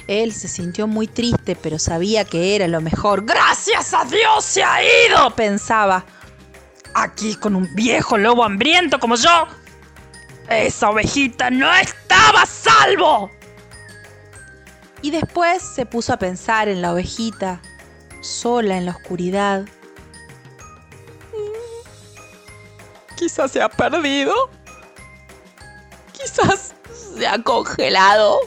[0.08, 3.26] Él se sintió muy triste, pero sabía que era lo mejor.
[3.26, 6.06] Gracias a Dios se ha ido, pensaba.
[6.94, 9.48] Aquí con un viejo lobo hambriento como yo.
[10.50, 13.30] Esa ovejita no estaba a salvo.
[15.02, 17.62] Y después se puso a pensar en la ovejita,
[18.28, 19.66] sola en la oscuridad.
[23.16, 24.34] Quizás se ha perdido.
[26.12, 26.76] Quizás
[27.18, 28.40] se ha congelado.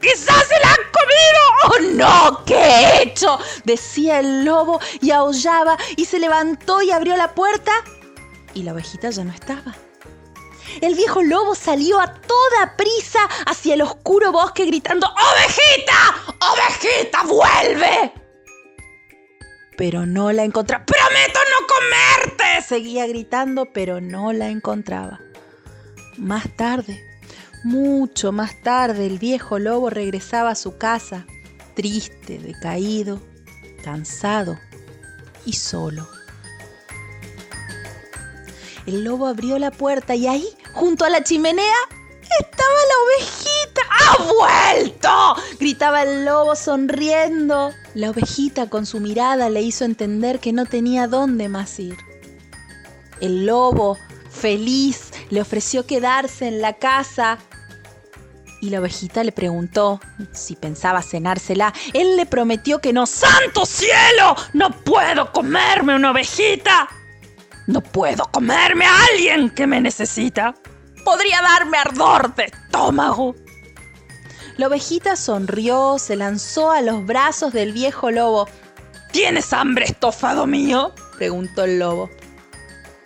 [0.00, 1.42] ¡Quizás se la han comido!
[1.64, 2.44] ¡Oh no!
[2.44, 3.38] ¿Qué he hecho?
[3.64, 7.72] decía el lobo y aullaba y se levantó y abrió la puerta
[8.54, 9.74] y la ovejita ya no estaba.
[10.80, 16.34] El viejo lobo salió a toda prisa hacia el oscuro bosque gritando ¡Ovejita!
[16.40, 17.22] ¡Ovejita!
[17.24, 18.25] ¡Vuelve!
[19.76, 20.84] Pero no la encontraba.
[20.84, 22.66] ¡Prometo no comerte!
[22.66, 25.20] Seguía gritando, pero no la encontraba.
[26.16, 27.04] Más tarde,
[27.62, 31.26] mucho más tarde, el viejo lobo regresaba a su casa,
[31.74, 33.20] triste, decaído,
[33.82, 34.58] cansado
[35.44, 36.08] y solo.
[38.86, 41.74] El lobo abrió la puerta y ahí, junto a la chimenea,
[42.40, 43.55] estaba la ovejita.
[43.90, 45.36] ¡Ha vuelto!
[45.58, 47.72] gritaba el lobo sonriendo.
[47.94, 51.96] La ovejita con su mirada le hizo entender que no tenía dónde más ir.
[53.20, 53.98] El lobo,
[54.30, 57.38] feliz, le ofreció quedarse en la casa
[58.60, 60.00] y la ovejita le preguntó
[60.32, 61.72] si pensaba cenársela.
[61.92, 63.06] Él le prometió que no.
[63.06, 64.34] ¡Santo cielo!
[64.52, 66.88] ¡No puedo comerme una ovejita!
[67.66, 70.54] No puedo comerme a alguien que me necesita.
[71.04, 73.34] Podría darme ardor de estómago.
[74.56, 78.48] La ovejita sonrió, se lanzó a los brazos del viejo lobo.
[79.12, 80.94] ¿Tienes hambre, estofado mío?
[81.18, 82.10] preguntó el lobo.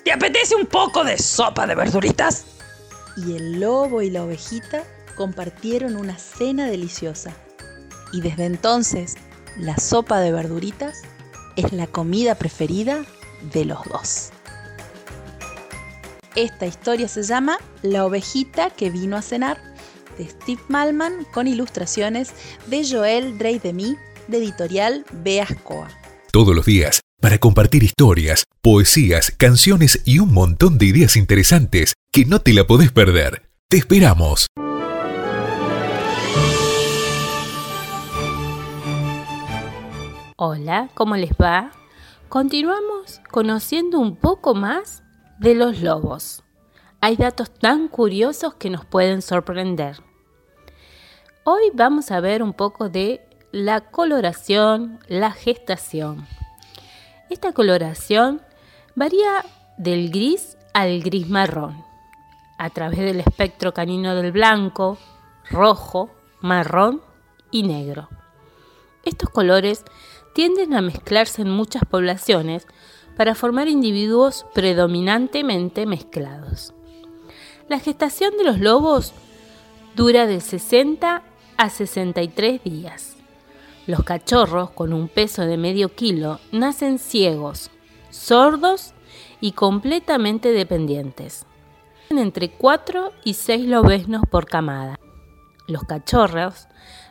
[0.04, 2.44] ¿Te apetece un poco de sopa de verduritas?
[3.16, 4.84] Y el lobo y la ovejita
[5.16, 7.32] compartieron una cena deliciosa.
[8.12, 9.16] Y desde entonces,
[9.56, 11.02] la sopa de verduritas
[11.56, 13.04] es la comida preferida
[13.52, 14.30] de los dos.
[16.36, 19.60] Esta historia se llama La ovejita que vino a cenar,
[20.20, 22.34] de Steve Malman, con ilustraciones
[22.66, 23.96] de Joel Dreidemi,
[24.28, 25.88] de editorial Beascoa.
[26.30, 32.26] Todos los días, para compartir historias, poesías, canciones y un montón de ideas interesantes que
[32.26, 33.48] no te la podés perder.
[33.68, 34.46] Te esperamos.
[40.36, 41.70] Hola, ¿cómo les va?
[42.28, 45.02] Continuamos conociendo un poco más
[45.38, 46.42] de los lobos.
[47.00, 50.09] Hay datos tan curiosos que nos pueden sorprender.
[51.52, 56.28] Hoy vamos a ver un poco de la coloración, la gestación.
[57.28, 58.40] Esta coloración
[58.94, 59.44] varía
[59.76, 61.84] del gris al gris marrón,
[62.56, 64.96] a través del espectro canino del blanco,
[65.50, 67.02] rojo, marrón
[67.50, 68.08] y negro.
[69.04, 69.82] Estos colores
[70.36, 72.68] tienden a mezclarse en muchas poblaciones
[73.16, 76.74] para formar individuos predominantemente mezclados.
[77.68, 79.12] La gestación de los lobos
[79.96, 81.24] dura de 60
[81.60, 83.16] a 63 días.
[83.86, 87.70] Los cachorros con un peso de medio kilo nacen ciegos,
[88.08, 88.94] sordos
[89.42, 91.44] y completamente dependientes.
[92.08, 94.98] Entre 4 y 6 lobeznos por camada.
[95.66, 96.66] Los cachorros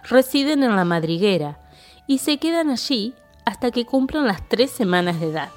[0.09, 1.59] residen en la madriguera
[2.07, 3.13] y se quedan allí
[3.45, 5.49] hasta que cumplan las tres semanas de edad.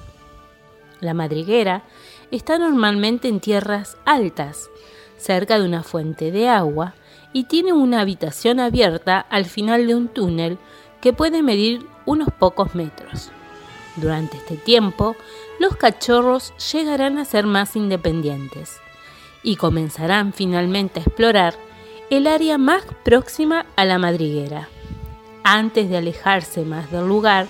[0.99, 1.81] La madriguera
[2.29, 4.69] está normalmente en tierras altas,
[5.17, 6.93] cerca de una fuente de agua,
[7.33, 10.57] y tiene una habitación abierta al final de un túnel
[11.01, 13.31] que puede medir unos pocos metros.
[13.95, 15.15] Durante este tiempo,
[15.59, 18.77] los cachorros llegarán a ser más independientes
[19.43, 21.55] y comenzarán finalmente a explorar
[22.09, 24.69] el área más próxima a la madriguera
[25.43, 27.47] antes de alejarse más del lugar,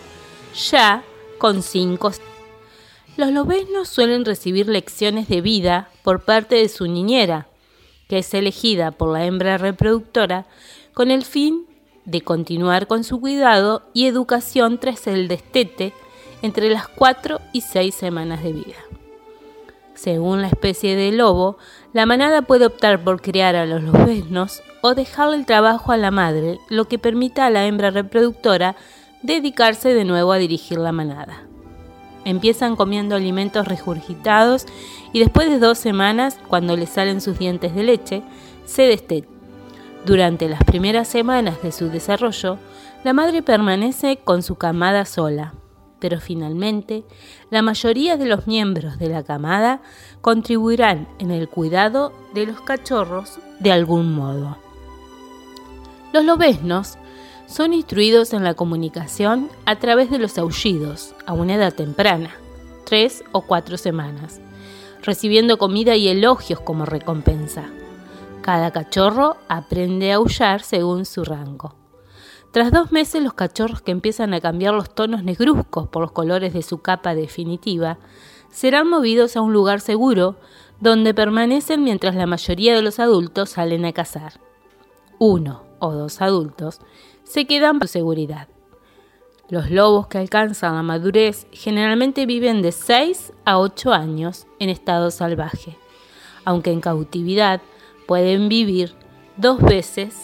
[0.69, 1.03] ya
[1.37, 2.11] con cinco.
[3.15, 7.47] Los lobeznos suelen recibir lecciones de vida por parte de su niñera,
[8.07, 10.45] que es elegida por la hembra reproductora
[10.93, 11.65] con el fin
[12.05, 15.93] de continuar con su cuidado y educación tras el destete
[16.41, 18.75] entre las 4 y 6 semanas de vida.
[19.95, 21.57] Según la especie de lobo,
[21.93, 26.11] la manada puede optar por criar a los lobeznos o dejarle el trabajo a la
[26.11, 28.75] madre, lo que permita a la hembra reproductora
[29.21, 31.43] dedicarse de nuevo a dirigir la manada.
[32.25, 34.65] Empiezan comiendo alimentos regurgitados
[35.13, 38.23] y después de dos semanas, cuando le salen sus dientes de leche,
[38.65, 39.31] se destetan.
[40.05, 42.57] Durante las primeras semanas de su desarrollo,
[43.05, 45.53] la madre permanece con su camada sola,
[45.99, 47.05] pero finalmente
[47.49, 49.81] la mayoría de los miembros de la camada
[50.19, 54.57] contribuirán en el cuidado de los cachorros de algún modo.
[56.11, 56.97] Los lobesnos
[57.47, 62.31] son instruidos en la comunicación a través de los aullidos a una edad temprana,
[62.85, 64.41] tres o cuatro semanas,
[65.03, 67.69] recibiendo comida y elogios como recompensa.
[68.41, 71.75] Cada cachorro aprende a aullar según su rango.
[72.51, 76.53] Tras dos meses los cachorros que empiezan a cambiar los tonos negruzcos por los colores
[76.53, 77.97] de su capa definitiva
[78.51, 80.35] serán movidos a un lugar seguro
[80.79, 84.33] donde permanecen mientras la mayoría de los adultos salen a cazar.
[85.17, 86.79] Uno o dos adultos
[87.23, 88.49] se quedan por seguridad.
[89.53, 95.11] Los lobos que alcanzan la madurez generalmente viven de 6 a 8 años en estado
[95.11, 95.77] salvaje,
[96.43, 97.61] aunque en cautividad
[98.07, 98.95] pueden vivir
[99.37, 100.15] dos veces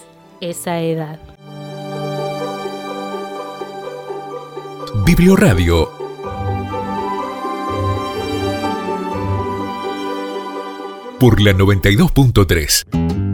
[0.42, 1.20] esa edad.
[5.06, 5.92] Biblioradio
[11.20, 13.29] por la 92.3.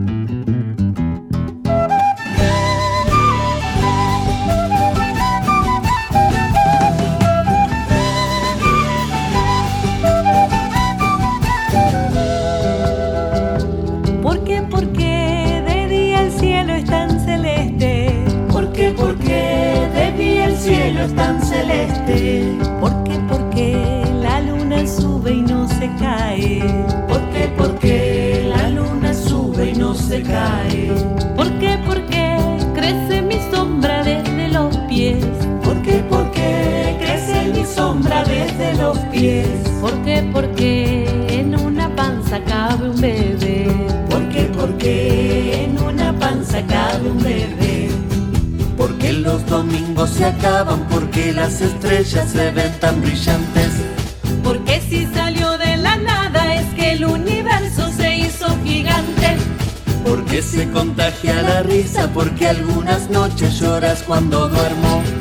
[63.85, 65.14] lloras cuando duermo.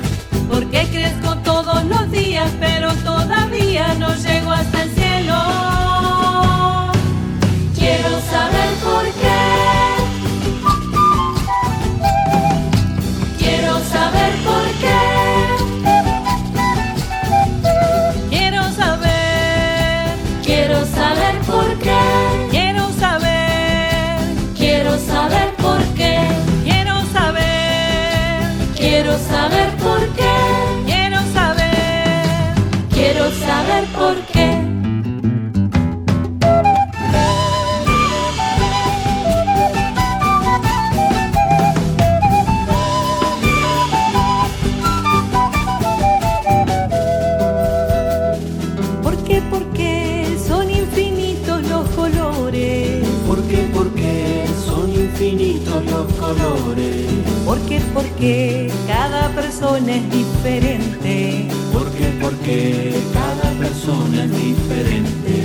[56.35, 57.07] Colores.
[57.45, 57.81] ¿Por qué?
[57.93, 61.49] Porque cada persona es diferente.
[61.73, 62.07] ¿Por qué?
[62.21, 65.45] Porque cada persona es diferente.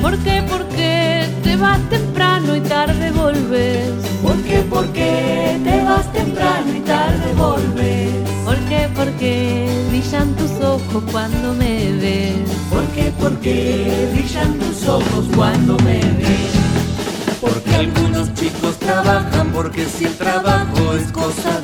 [0.00, 0.42] ¿Por qué?
[0.48, 3.90] Porque te vas temprano y tarde volves.
[4.22, 4.64] ¿Por qué?
[4.68, 8.10] Porque te vas temprano y tarde volves.
[8.44, 8.88] ¿Por qué?
[8.94, 12.50] Porque brillan tus ojos cuando me ves.
[12.70, 13.12] ¿Por qué?
[13.18, 16.59] Porque brillan tus ojos cuando me ves.
[17.40, 21.59] Porque algunos chicos trabajan, porque si el trabajo es cosa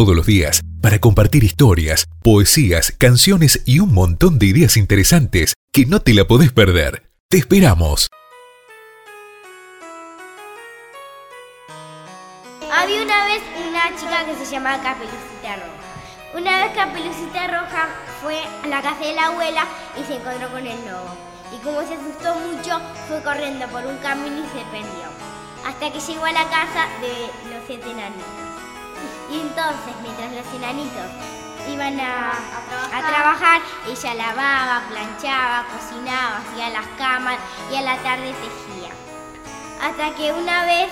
[0.00, 5.84] Todos los días, para compartir historias, poesías, canciones y un montón de ideas interesantes que
[5.84, 7.10] no te la podés perder.
[7.28, 8.08] Te esperamos.
[12.72, 16.34] Había una vez una chica que se llamaba Capelucita Roja.
[16.34, 17.88] Una vez Capelucita Roja
[18.22, 19.66] fue a la casa de la abuela
[20.00, 21.14] y se encontró con el lobo.
[21.54, 25.10] Y como se asustó mucho, fue corriendo por un camino y se perdió.
[25.66, 28.39] Hasta que llegó a la casa de los siete enanitos.
[29.30, 31.06] Y entonces, mientras los enanitos
[31.68, 33.60] iban a, a, trabajar.
[33.88, 37.38] ella lavaba, planchaba, cocinaba, hacía las camas
[37.70, 38.90] y a la tarde tejía.
[39.82, 40.90] Hasta que una vez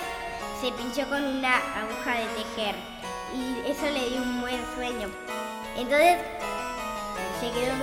[0.61, 2.75] se pinchó con una aguja de tejer
[3.35, 5.09] y eso le dio un buen sueño.
[5.77, 6.19] Entonces
[7.41, 7.75] se quedó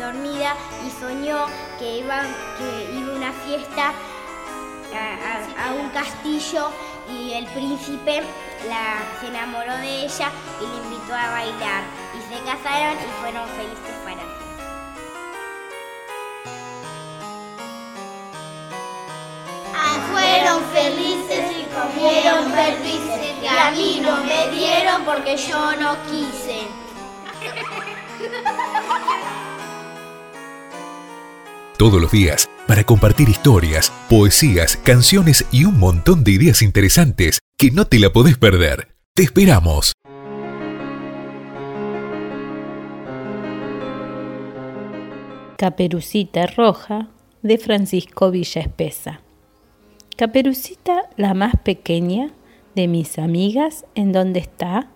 [0.00, 0.54] dormida
[0.84, 1.46] y soñó
[1.78, 2.22] que iba,
[2.58, 3.92] que iba una fiesta
[4.94, 6.70] a, un castillo
[7.10, 8.22] y el príncipe
[8.68, 13.48] la, se enamoró de ella y le invitó a bailar y se casaron y fueron
[13.50, 14.46] felices para siempre.
[20.12, 26.68] fueron felices y comieron perdices y a mí no me dieron porque yo no quise.
[31.76, 37.70] Todos los días, para compartir historias, poesías, canciones y un montón de ideas interesantes que
[37.70, 38.88] no te la podés perder.
[39.14, 39.92] Te esperamos.
[45.56, 47.08] Caperucita Roja
[47.40, 49.22] de Francisco Villa Espesa.
[50.18, 52.30] Caperucita, la más pequeña
[52.74, 54.90] de mis amigas, ¿en dónde está?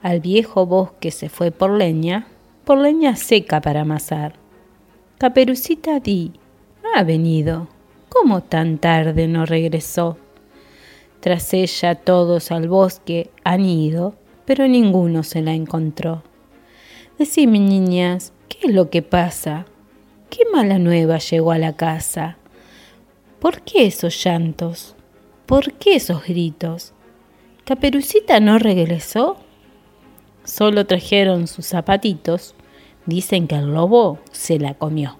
[0.00, 2.26] Al viejo bosque se fue por leña,
[2.64, 4.36] por leña seca para amasar.
[5.18, 6.32] Caperucita di,
[6.94, 7.68] ha venido,
[8.08, 10.16] ¿cómo tan tarde no regresó?
[11.26, 14.14] Tras ella todos al bosque han ido,
[14.44, 16.22] pero ninguno se la encontró.
[17.18, 19.66] Decime, niñas, ¿qué es lo que pasa?
[20.30, 22.38] ¿Qué mala nueva llegó a la casa?
[23.40, 24.94] ¿Por qué esos llantos?
[25.46, 26.92] ¿Por qué esos gritos?
[27.64, 29.36] ¿Caperucita no regresó?
[30.44, 32.54] Solo trajeron sus zapatitos.
[33.04, 35.18] Dicen que el lobo se la comió.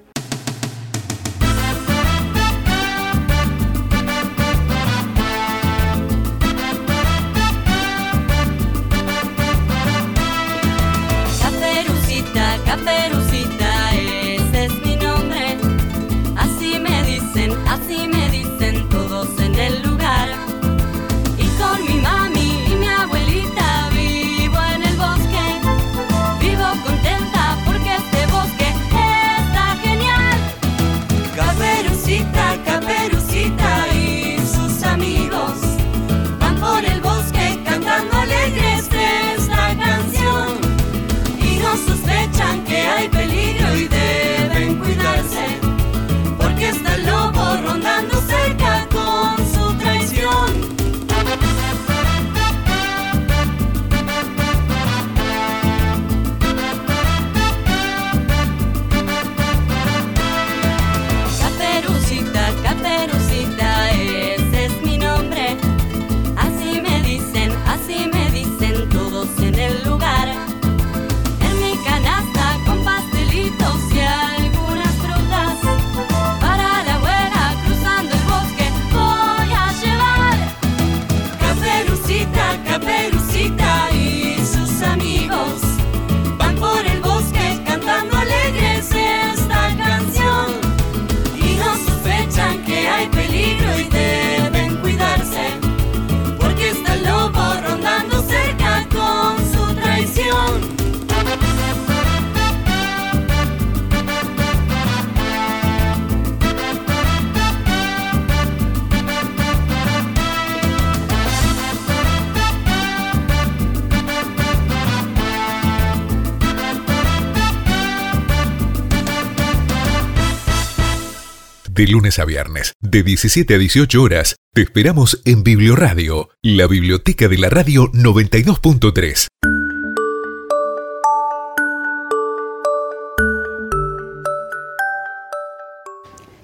[121.76, 127.28] De lunes a viernes, de 17 a 18 horas, te esperamos en Biblioradio, la biblioteca
[127.28, 129.26] de la radio 92.3.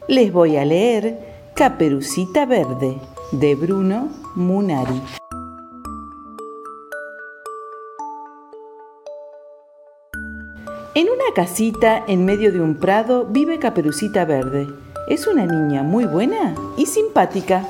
[0.06, 1.18] Les voy a leer
[1.56, 2.98] Caperucita Verde
[3.30, 5.00] de Bruno Munari.
[10.94, 16.04] En una casita en medio de un prado vive Caperucita Verde es una niña muy
[16.04, 17.64] buena y simpática.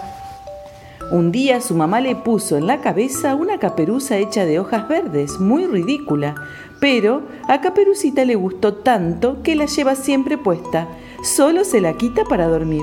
[1.11, 5.39] Un día su mamá le puso en la cabeza una caperuza hecha de hojas verdes,
[5.41, 6.35] muy ridícula,
[6.81, 10.89] pero a Caperucita le gustó tanto que la lleva siempre puesta,
[11.23, 12.83] solo se la quita para dormir.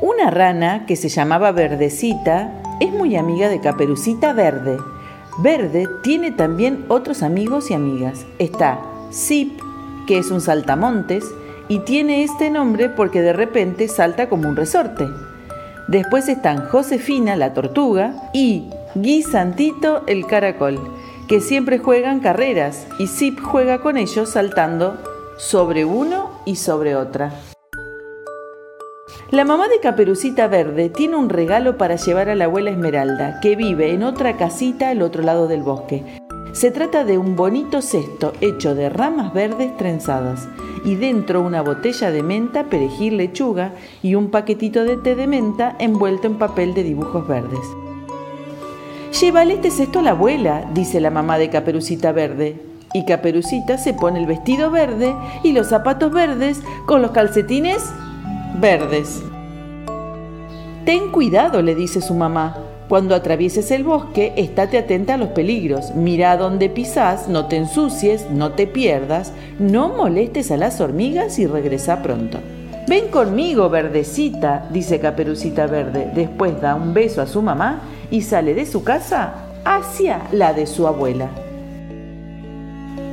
[0.00, 4.78] Una rana que se llamaba Verdecita es muy amiga de Caperucita Verde.
[5.38, 8.24] Verde tiene también otros amigos y amigas.
[8.38, 8.80] Está
[9.12, 9.60] Zip,
[10.08, 11.32] que es un saltamontes,
[11.68, 15.06] y tiene este nombre porque de repente salta como un resorte.
[15.86, 20.80] Después están Josefina, la tortuga, y Guisantito, el caracol,
[21.28, 24.96] que siempre juegan carreras y Zip juega con ellos saltando
[25.36, 27.34] sobre uno y sobre otra.
[29.30, 33.56] La mamá de Caperucita Verde tiene un regalo para llevar a la abuela Esmeralda, que
[33.56, 36.02] vive en otra casita al otro lado del bosque.
[36.52, 40.48] Se trata de un bonito cesto hecho de ramas verdes trenzadas
[40.84, 43.72] y dentro una botella de menta, perejil, lechuga
[44.02, 47.60] y un paquetito de té de menta envuelto en papel de dibujos verdes.
[49.20, 52.62] Llévale este cesto a la abuela, dice la mamá de Caperucita Verde.
[52.94, 57.84] Y Caperucita se pone el vestido verde y los zapatos verdes con los calcetines
[58.60, 59.22] verdes.
[60.84, 62.56] Ten cuidado, le dice su mamá.
[62.88, 65.94] Cuando atravieses el bosque, estate atenta a los peligros.
[65.94, 71.46] Mira dónde pisás, no te ensucies, no te pierdas, no molestes a las hormigas y
[71.46, 72.38] regresa pronto.
[72.88, 76.10] Ven conmigo, verdecita, dice Caperucita Verde.
[76.14, 79.34] Después da un beso a su mamá y sale de su casa
[79.66, 81.28] hacia la de su abuela.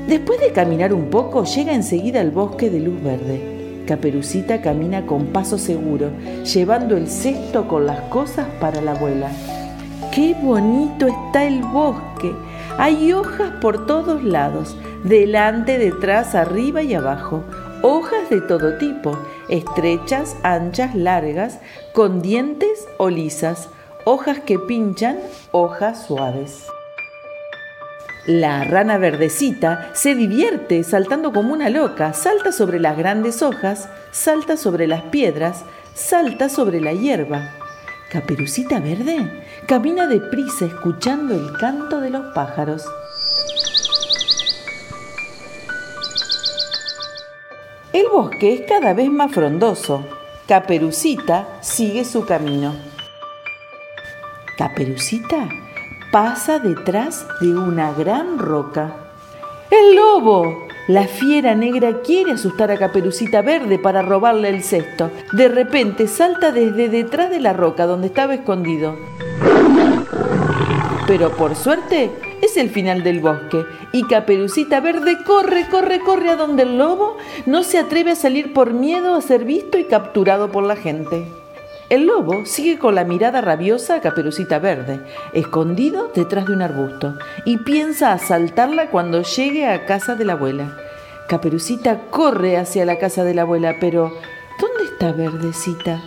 [0.07, 3.83] Después de caminar un poco, llega enseguida al bosque de luz verde.
[3.85, 6.11] Caperucita camina con paso seguro,
[6.45, 9.29] llevando el cesto con las cosas para la abuela.
[10.15, 12.33] ¡Qué bonito está el bosque!
[12.77, 17.43] Hay hojas por todos lados, delante, detrás, arriba y abajo.
[17.81, 21.59] Hojas de todo tipo, estrechas, anchas, largas,
[21.91, 23.67] con dientes o lisas,
[24.05, 25.19] hojas que pinchan,
[25.51, 26.63] hojas suaves.
[28.25, 34.55] La rana verdecita se divierte saltando como una loca, salta sobre las grandes hojas, salta
[34.55, 37.49] sobre las piedras, salta sobre la hierba.
[38.09, 42.85] Caperucita Verde camina deprisa escuchando el canto de los pájaros.
[47.91, 50.05] El bosque es cada vez más frondoso.
[50.47, 52.75] Caperucita sigue su camino.
[54.57, 55.49] Caperucita
[56.11, 58.95] pasa detrás de una gran roca.
[59.71, 60.67] ¡El lobo!
[60.87, 65.09] La fiera negra quiere asustar a Caperucita Verde para robarle el cesto.
[65.31, 68.95] De repente salta desde detrás de la roca donde estaba escondido.
[71.07, 76.35] Pero por suerte es el final del bosque y Caperucita Verde corre, corre, corre a
[76.35, 80.51] donde el lobo no se atreve a salir por miedo a ser visto y capturado
[80.51, 81.27] por la gente.
[81.89, 84.99] El lobo sigue con la mirada rabiosa a Caperucita Verde,
[85.33, 87.13] escondido detrás de un arbusto,
[87.45, 90.75] y piensa asaltarla cuando llegue a casa de la abuela.
[91.29, 94.11] Caperucita corre hacia la casa de la abuela, pero
[94.59, 96.01] ¿dónde está Verdecita?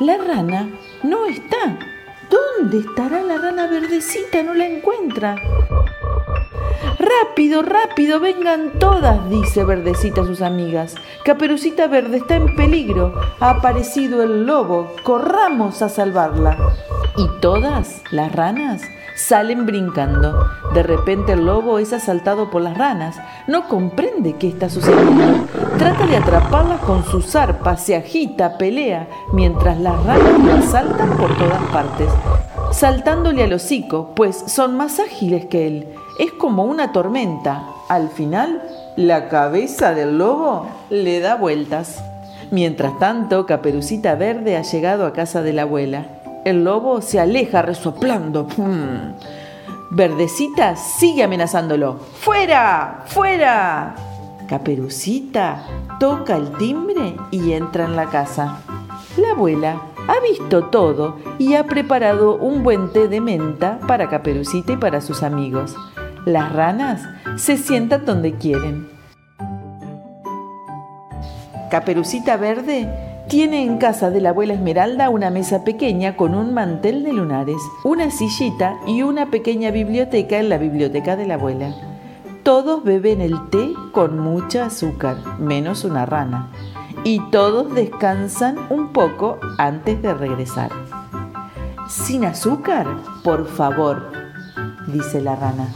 [0.00, 0.68] La rana
[1.04, 1.78] no está.
[2.32, 4.42] ¿Dónde estará la rana verdecita?
[4.42, 5.36] No la encuentra.
[6.98, 10.94] Rápido, rápido, vengan todas, dice Verdecita a sus amigas.
[11.24, 13.12] Caperucita Verde está en peligro.
[13.40, 14.96] Ha aparecido el lobo.
[15.02, 16.56] Corramos a salvarla.
[17.18, 18.80] Y todas, las ranas,
[19.14, 20.46] salen brincando.
[20.74, 23.16] De repente el lobo es asaltado por las ranas.
[23.46, 25.46] No comprende qué está sucediendo.
[25.78, 31.36] Trata de atraparlas con su zarpa, se agita, pelea, mientras las ranas lo asaltan por
[31.36, 32.08] todas partes,
[32.72, 35.88] saltándole al hocico, pues son más ágiles que él.
[36.18, 37.64] Es como una tormenta.
[37.88, 38.62] Al final,
[38.96, 42.02] la cabeza del lobo le da vueltas.
[42.50, 46.21] Mientras tanto, Caperucita Verde ha llegado a casa de la abuela.
[46.44, 48.48] El lobo se aleja resoplando.
[48.56, 49.14] Hmm.
[49.90, 51.98] Verdecita sigue amenazándolo.
[52.14, 53.04] ¡Fuera!
[53.06, 53.94] ¡Fuera!
[54.48, 55.64] Caperucita
[56.00, 58.58] toca el timbre y entra en la casa.
[59.16, 64.72] La abuela ha visto todo y ha preparado un buen té de menta para Caperucita
[64.72, 65.76] y para sus amigos.
[66.24, 67.02] Las ranas
[67.36, 68.88] se sientan donde quieren.
[71.70, 77.02] Caperucita Verde tiene en casa de la abuela Esmeralda una mesa pequeña con un mantel
[77.02, 81.74] de lunares, una sillita y una pequeña biblioteca en la biblioteca de la abuela.
[82.42, 86.50] Todos beben el té con mucha azúcar, menos una rana,
[87.04, 90.70] y todos descansan un poco antes de regresar.
[91.88, 92.86] ¿Sin azúcar?
[93.24, 94.12] Por favor,
[94.88, 95.68] dice la rana.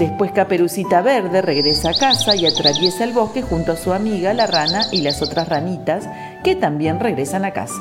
[0.00, 4.46] Después Caperucita Verde regresa a casa y atraviesa el bosque junto a su amiga la
[4.46, 6.08] rana y las otras ranitas
[6.42, 7.80] que también regresan a casa.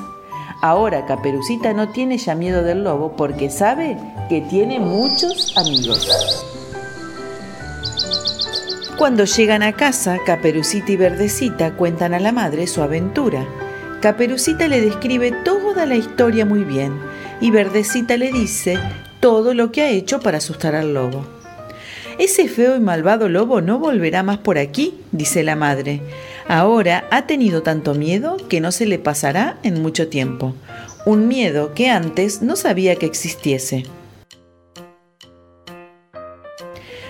[0.62, 3.98] Ahora Caperucita no tiene ya miedo del lobo porque sabe
[4.28, 6.46] que tiene muchos amigos.
[8.98, 13.48] Cuando llegan a casa, Caperucita y Verdecita cuentan a la madre su aventura.
[14.02, 17.00] Caperucita le describe toda la historia muy bien
[17.40, 18.78] y Verdecita le dice
[19.22, 21.26] todo lo que ha hecho para asustar al lobo.
[22.18, 26.02] Ese feo y malvado lobo no volverá más por aquí, dice la madre.
[26.50, 30.56] Ahora ha tenido tanto miedo que no se le pasará en mucho tiempo.
[31.06, 33.84] Un miedo que antes no sabía que existiese.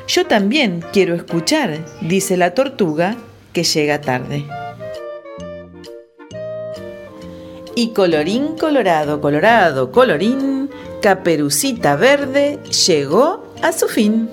[0.09, 3.15] Yo también quiero escuchar, dice la tortuga,
[3.53, 4.43] que llega tarde.
[7.75, 10.69] Y colorín colorado, colorado, colorín,
[11.01, 14.29] caperucita verde llegó a su fin.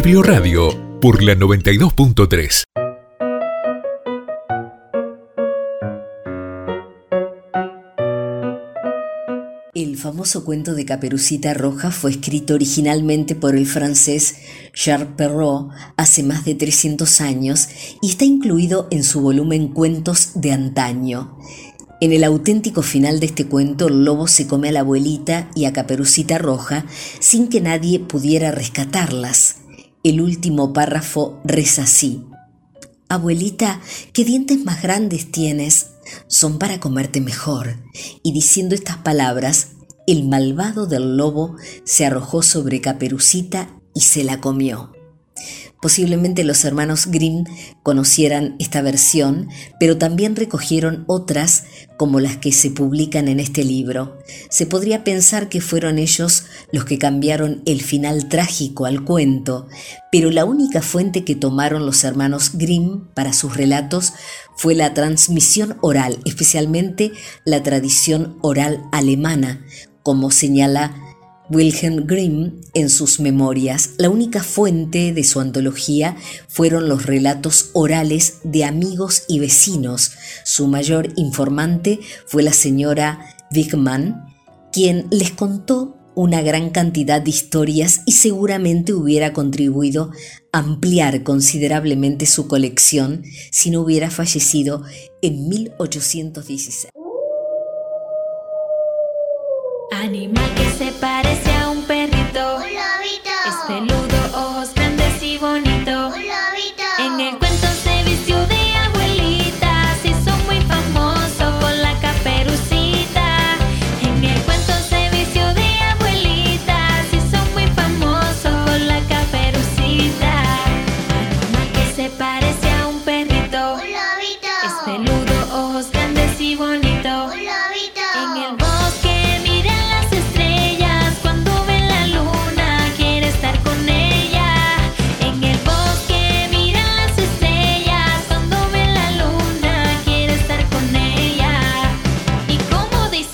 [0.00, 2.62] Biblioradio por la 92.3.
[9.74, 14.36] El famoso cuento de Caperucita Roja fue escrito originalmente por el francés
[14.72, 17.68] Charles Perrault hace más de 300 años
[18.00, 21.36] y está incluido en su volumen Cuentos de antaño.
[22.00, 25.64] En el auténtico final de este cuento, el lobo se come a la abuelita y
[25.64, 26.86] a Caperucita Roja
[27.18, 29.57] sin que nadie pudiera rescatarlas.
[30.08, 32.24] El último párrafo reza así.
[33.10, 33.82] Abuelita,
[34.14, 35.88] ¿qué dientes más grandes tienes?
[36.28, 37.76] Son para comerte mejor.
[38.22, 39.72] Y diciendo estas palabras,
[40.06, 44.92] el malvado del lobo se arrojó sobre Caperucita y se la comió.
[45.80, 47.44] Posiblemente los hermanos Grimm
[47.84, 49.48] conocieran esta versión,
[49.78, 51.64] pero también recogieron otras
[51.96, 54.18] como las que se publican en este libro.
[54.50, 59.68] Se podría pensar que fueron ellos los que cambiaron el final trágico al cuento,
[60.10, 64.14] pero la única fuente que tomaron los hermanos Grimm para sus relatos
[64.56, 67.12] fue la transmisión oral, especialmente
[67.44, 69.64] la tradición oral alemana,
[70.02, 71.07] como señala
[71.50, 78.40] Wilhelm Grimm en sus memorias, la única fuente de su antología fueron los relatos orales
[78.44, 80.12] de amigos y vecinos.
[80.44, 84.26] Su mayor informante fue la señora Wigman,
[84.72, 90.10] quien les contó una gran cantidad de historias y seguramente hubiera contribuido
[90.52, 93.22] a ampliar considerablemente su colección
[93.52, 94.82] si no hubiera fallecido
[95.22, 96.97] en 1816.
[99.90, 101.57] Animal que se parece a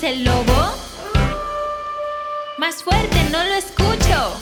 [0.05, 0.75] el lobo?
[2.57, 4.33] Más fuerte no lo escucho.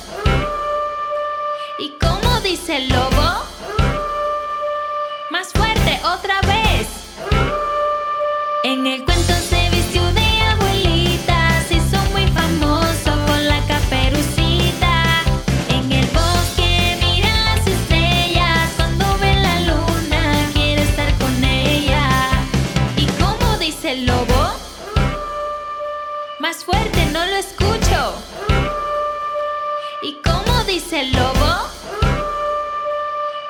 [1.79, 3.45] ¿Y cómo dice el lobo?
[5.29, 6.87] Más fuerte otra vez.
[8.63, 9.05] En el
[27.13, 28.15] no lo escucho.
[30.01, 31.69] ¿Y cómo dice el lobo?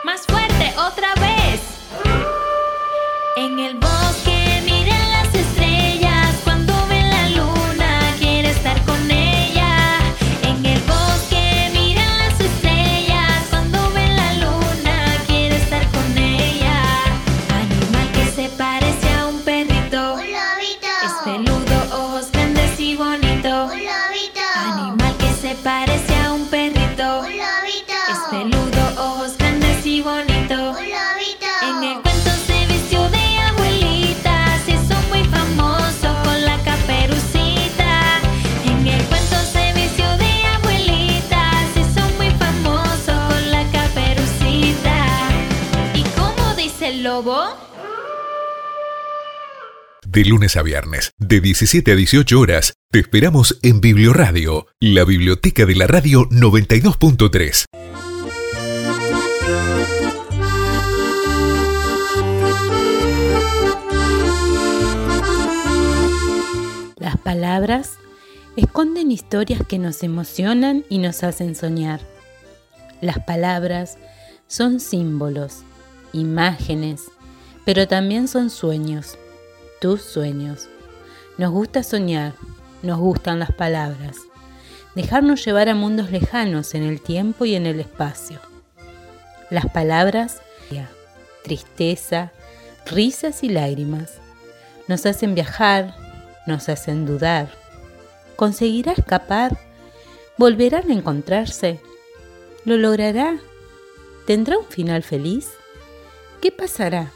[0.04, 1.62] Más fuerte otra vez.
[3.38, 4.03] En el bosque
[50.14, 55.66] De lunes a viernes, de 17 a 18 horas, te esperamos en Biblioradio, la biblioteca
[55.66, 57.66] de la radio 92.3.
[66.98, 67.94] Las palabras
[68.56, 72.02] esconden historias que nos emocionan y nos hacen soñar.
[73.02, 73.98] Las palabras
[74.46, 75.64] son símbolos,
[76.12, 77.02] imágenes,
[77.66, 79.18] pero también son sueños,
[79.84, 80.70] tus sueños.
[81.38, 82.36] Nos gusta soñar,
[82.84, 84.16] nos gustan las palabras,
[84.96, 88.40] dejarnos llevar a mundos lejanos en el tiempo y en el espacio.
[89.50, 90.42] Las palabras,
[91.44, 92.32] tristeza,
[92.86, 94.20] risas y lágrimas,
[94.88, 95.94] nos hacen viajar,
[96.48, 97.50] nos hacen dudar.
[98.38, 99.58] ¿Conseguirá escapar?
[100.38, 101.82] ¿Volverán a encontrarse?
[102.64, 103.38] ¿Lo logrará?
[104.28, 105.50] ¿Tendrá un final feliz?
[106.42, 107.12] ¿Qué pasará?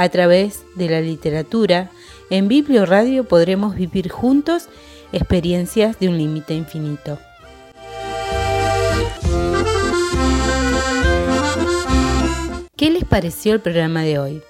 [0.00, 1.90] A través de la literatura,
[2.30, 4.70] en Biblio Radio podremos vivir juntos
[5.12, 7.18] experiencias de un límite infinito.
[12.78, 14.42] ¿Qué les pareció el programa de hoy?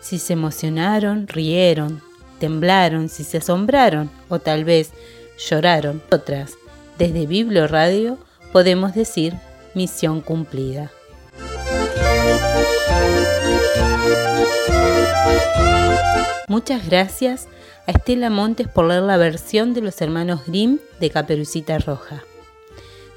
[0.00, 2.00] Si se emocionaron, rieron,
[2.38, 4.92] temblaron, si se asombraron o tal vez
[5.36, 6.04] lloraron.
[6.12, 6.52] Otras,
[7.00, 8.16] desde Biblio Radio,
[8.52, 9.34] podemos decir
[9.74, 10.92] misión cumplida.
[16.48, 17.48] Muchas gracias
[17.86, 22.22] a Estela Montes por leer la versión de los hermanos Grimm de Caperucita Roja.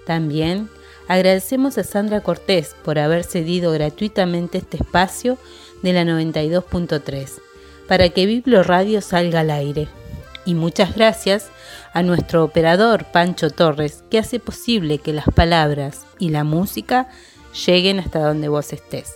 [0.06, 0.70] También
[1.08, 5.38] agradecemos a Sandra Cortés por haber cedido gratuitamente este espacio
[5.84, 7.42] de la 92.3
[7.88, 9.88] para que Biblio Radio salga al aire.
[10.46, 11.50] Y muchas gracias
[11.94, 17.10] a nuestro operador Pancho Torres que hace posible que las palabras y la música
[17.66, 19.16] lleguen hasta donde vos estés.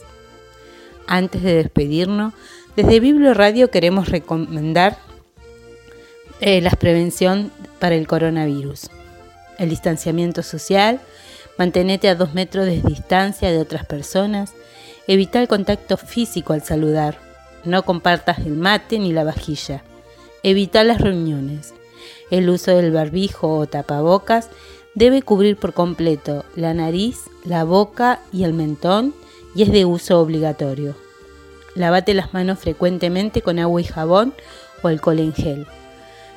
[1.08, 2.34] Antes de despedirnos,
[2.76, 4.98] desde Biblio Radio queremos recomendar
[6.40, 8.90] eh, la prevención para el coronavirus.
[9.58, 11.00] El distanciamiento social,
[11.58, 14.54] mantenete a dos metros de distancia de otras personas,
[15.08, 17.20] evita el contacto físico al saludar,
[17.66, 19.84] no compartas el mate ni la vajilla,
[20.44, 21.74] evita las reuniones.
[22.32, 24.50] El uso del barbijo o tapabocas
[24.96, 29.14] debe cubrir por completo la nariz, la boca y el mentón
[29.56, 30.96] y es de uso obligatorio.
[31.76, 34.34] Lavate las manos frecuentemente con agua y jabón
[34.82, 35.68] o alcohol en gel.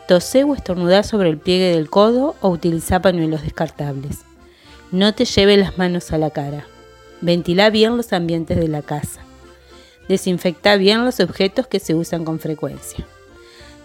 [0.07, 4.21] Tose o estornudar sobre el pliegue del codo o utiliza pañuelos descartables.
[4.93, 6.67] No te lleve las manos a la cara.
[7.21, 9.21] Ventila bien los ambientes de la casa.
[10.09, 13.05] Desinfecta bien los objetos que se usan con frecuencia.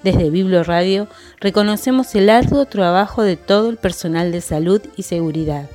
[0.03, 1.07] Desde Biblio Radio
[1.39, 5.69] reconocemos el arduo trabajo de todo el personal de salud y seguridad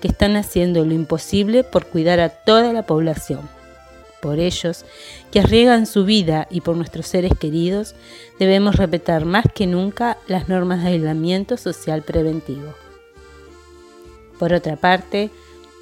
[0.00, 3.48] que están haciendo lo imposible por cuidar a toda la población
[4.20, 4.84] por ellos,
[5.32, 7.94] que arriesgan su vida y por nuestros seres queridos,
[8.38, 12.74] debemos respetar más que nunca las normas de aislamiento social preventivo.
[14.38, 15.30] Por otra parte,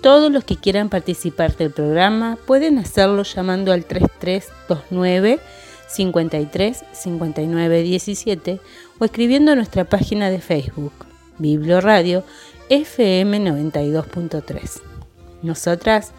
[0.03, 5.41] todos los que quieran participar del programa pueden hacerlo llamando al 3329
[5.89, 8.61] 53 59 17
[8.99, 10.93] o escribiendo a nuestra página de Facebook,
[11.39, 12.25] Biblio Radio
[12.69, 14.81] FM 92.3.
[15.43, 16.13] Nosotras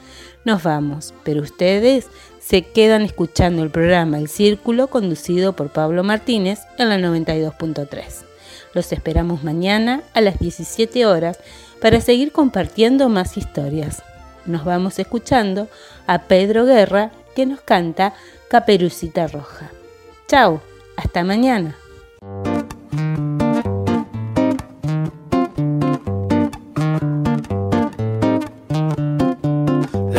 [0.45, 2.07] nos vamos, pero ustedes
[2.39, 7.89] se quedan escuchando el programa El Círculo conducido por Pablo Martínez en la 92.3.
[8.73, 11.39] Los esperamos mañana a las 17 horas
[11.81, 14.03] para seguir compartiendo más historias.
[14.45, 15.67] Nos vamos escuchando
[16.07, 18.13] a Pedro Guerra que nos canta
[18.49, 19.69] Caperucita Roja.
[20.27, 20.61] Chao,
[20.95, 21.75] hasta mañana.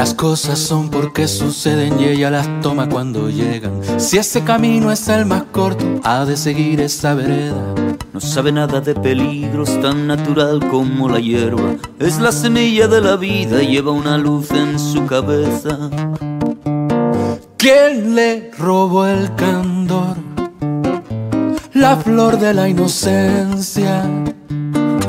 [0.00, 3.82] Las cosas son porque suceden y ella las toma cuando llegan.
[3.98, 7.74] Si ese camino es el más corto, ha de seguir esa vereda.
[8.14, 11.74] No sabe nada de peligros tan natural como la hierba.
[11.98, 15.90] Es la semilla de la vida, lleva una luz en su cabeza.
[17.58, 20.16] ¿Quién le robó el candor?
[21.74, 24.08] La flor de la inocencia.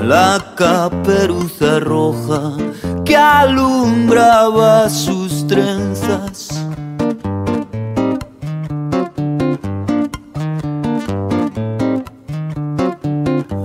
[0.01, 2.57] La caperuza roja
[3.05, 6.49] que alumbraba sus trenzas.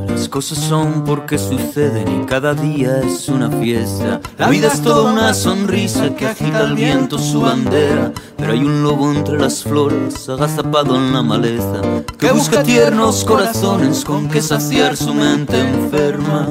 [0.08, 4.20] Las cosas son porque suceden y cada día es una fiesta.
[4.38, 8.12] La vida es toda una sonrisa que agita al viento su bandera.
[8.36, 11.80] Pero hay un lobo entre las flores, agazapado en la maleza,
[12.18, 16.46] que busca tiernos corazones con que saciar su mente enferma.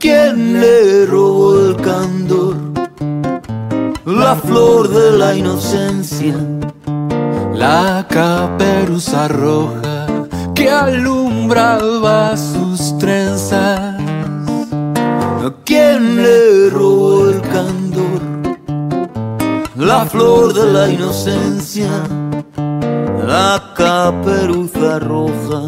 [0.00, 2.56] ¿A quién le robó el candor?
[4.06, 6.34] La flor de la inocencia,
[7.52, 10.06] la caperuza roja
[10.54, 14.00] que alumbraba sus trenzas.
[14.72, 18.22] ¿A quién le robó el candor?
[19.76, 21.90] La flor de la inocencia,
[23.26, 25.60] la caperuza roja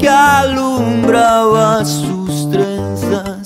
[0.00, 3.37] que alumbraba sus trenzas.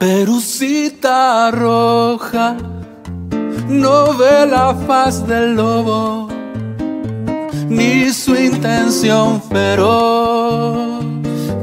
[0.00, 2.56] Caperucita roja
[3.68, 6.26] no ve la faz del lobo
[7.68, 11.04] ni su intención feroz.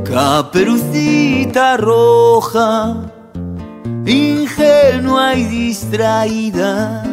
[0.04, 3.12] Caperucita roja,
[4.06, 7.04] ingenua y distraída,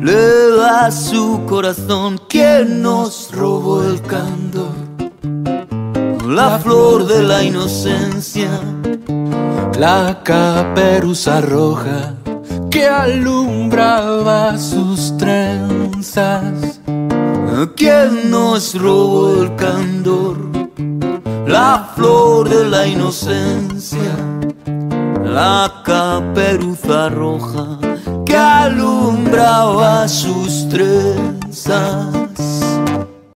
[0.00, 4.74] le da su corazón quien nos robó el candor,
[6.26, 8.50] la flor de la inocencia,
[9.78, 12.14] la caperuza roja
[12.70, 16.80] que alumbraba sus trenzas.
[17.76, 20.38] ¿Quién nos robó el candor?
[21.46, 24.14] La flor de la inocencia,
[25.24, 27.78] la caperuza roja
[28.24, 32.21] que alumbraba sus trenzas.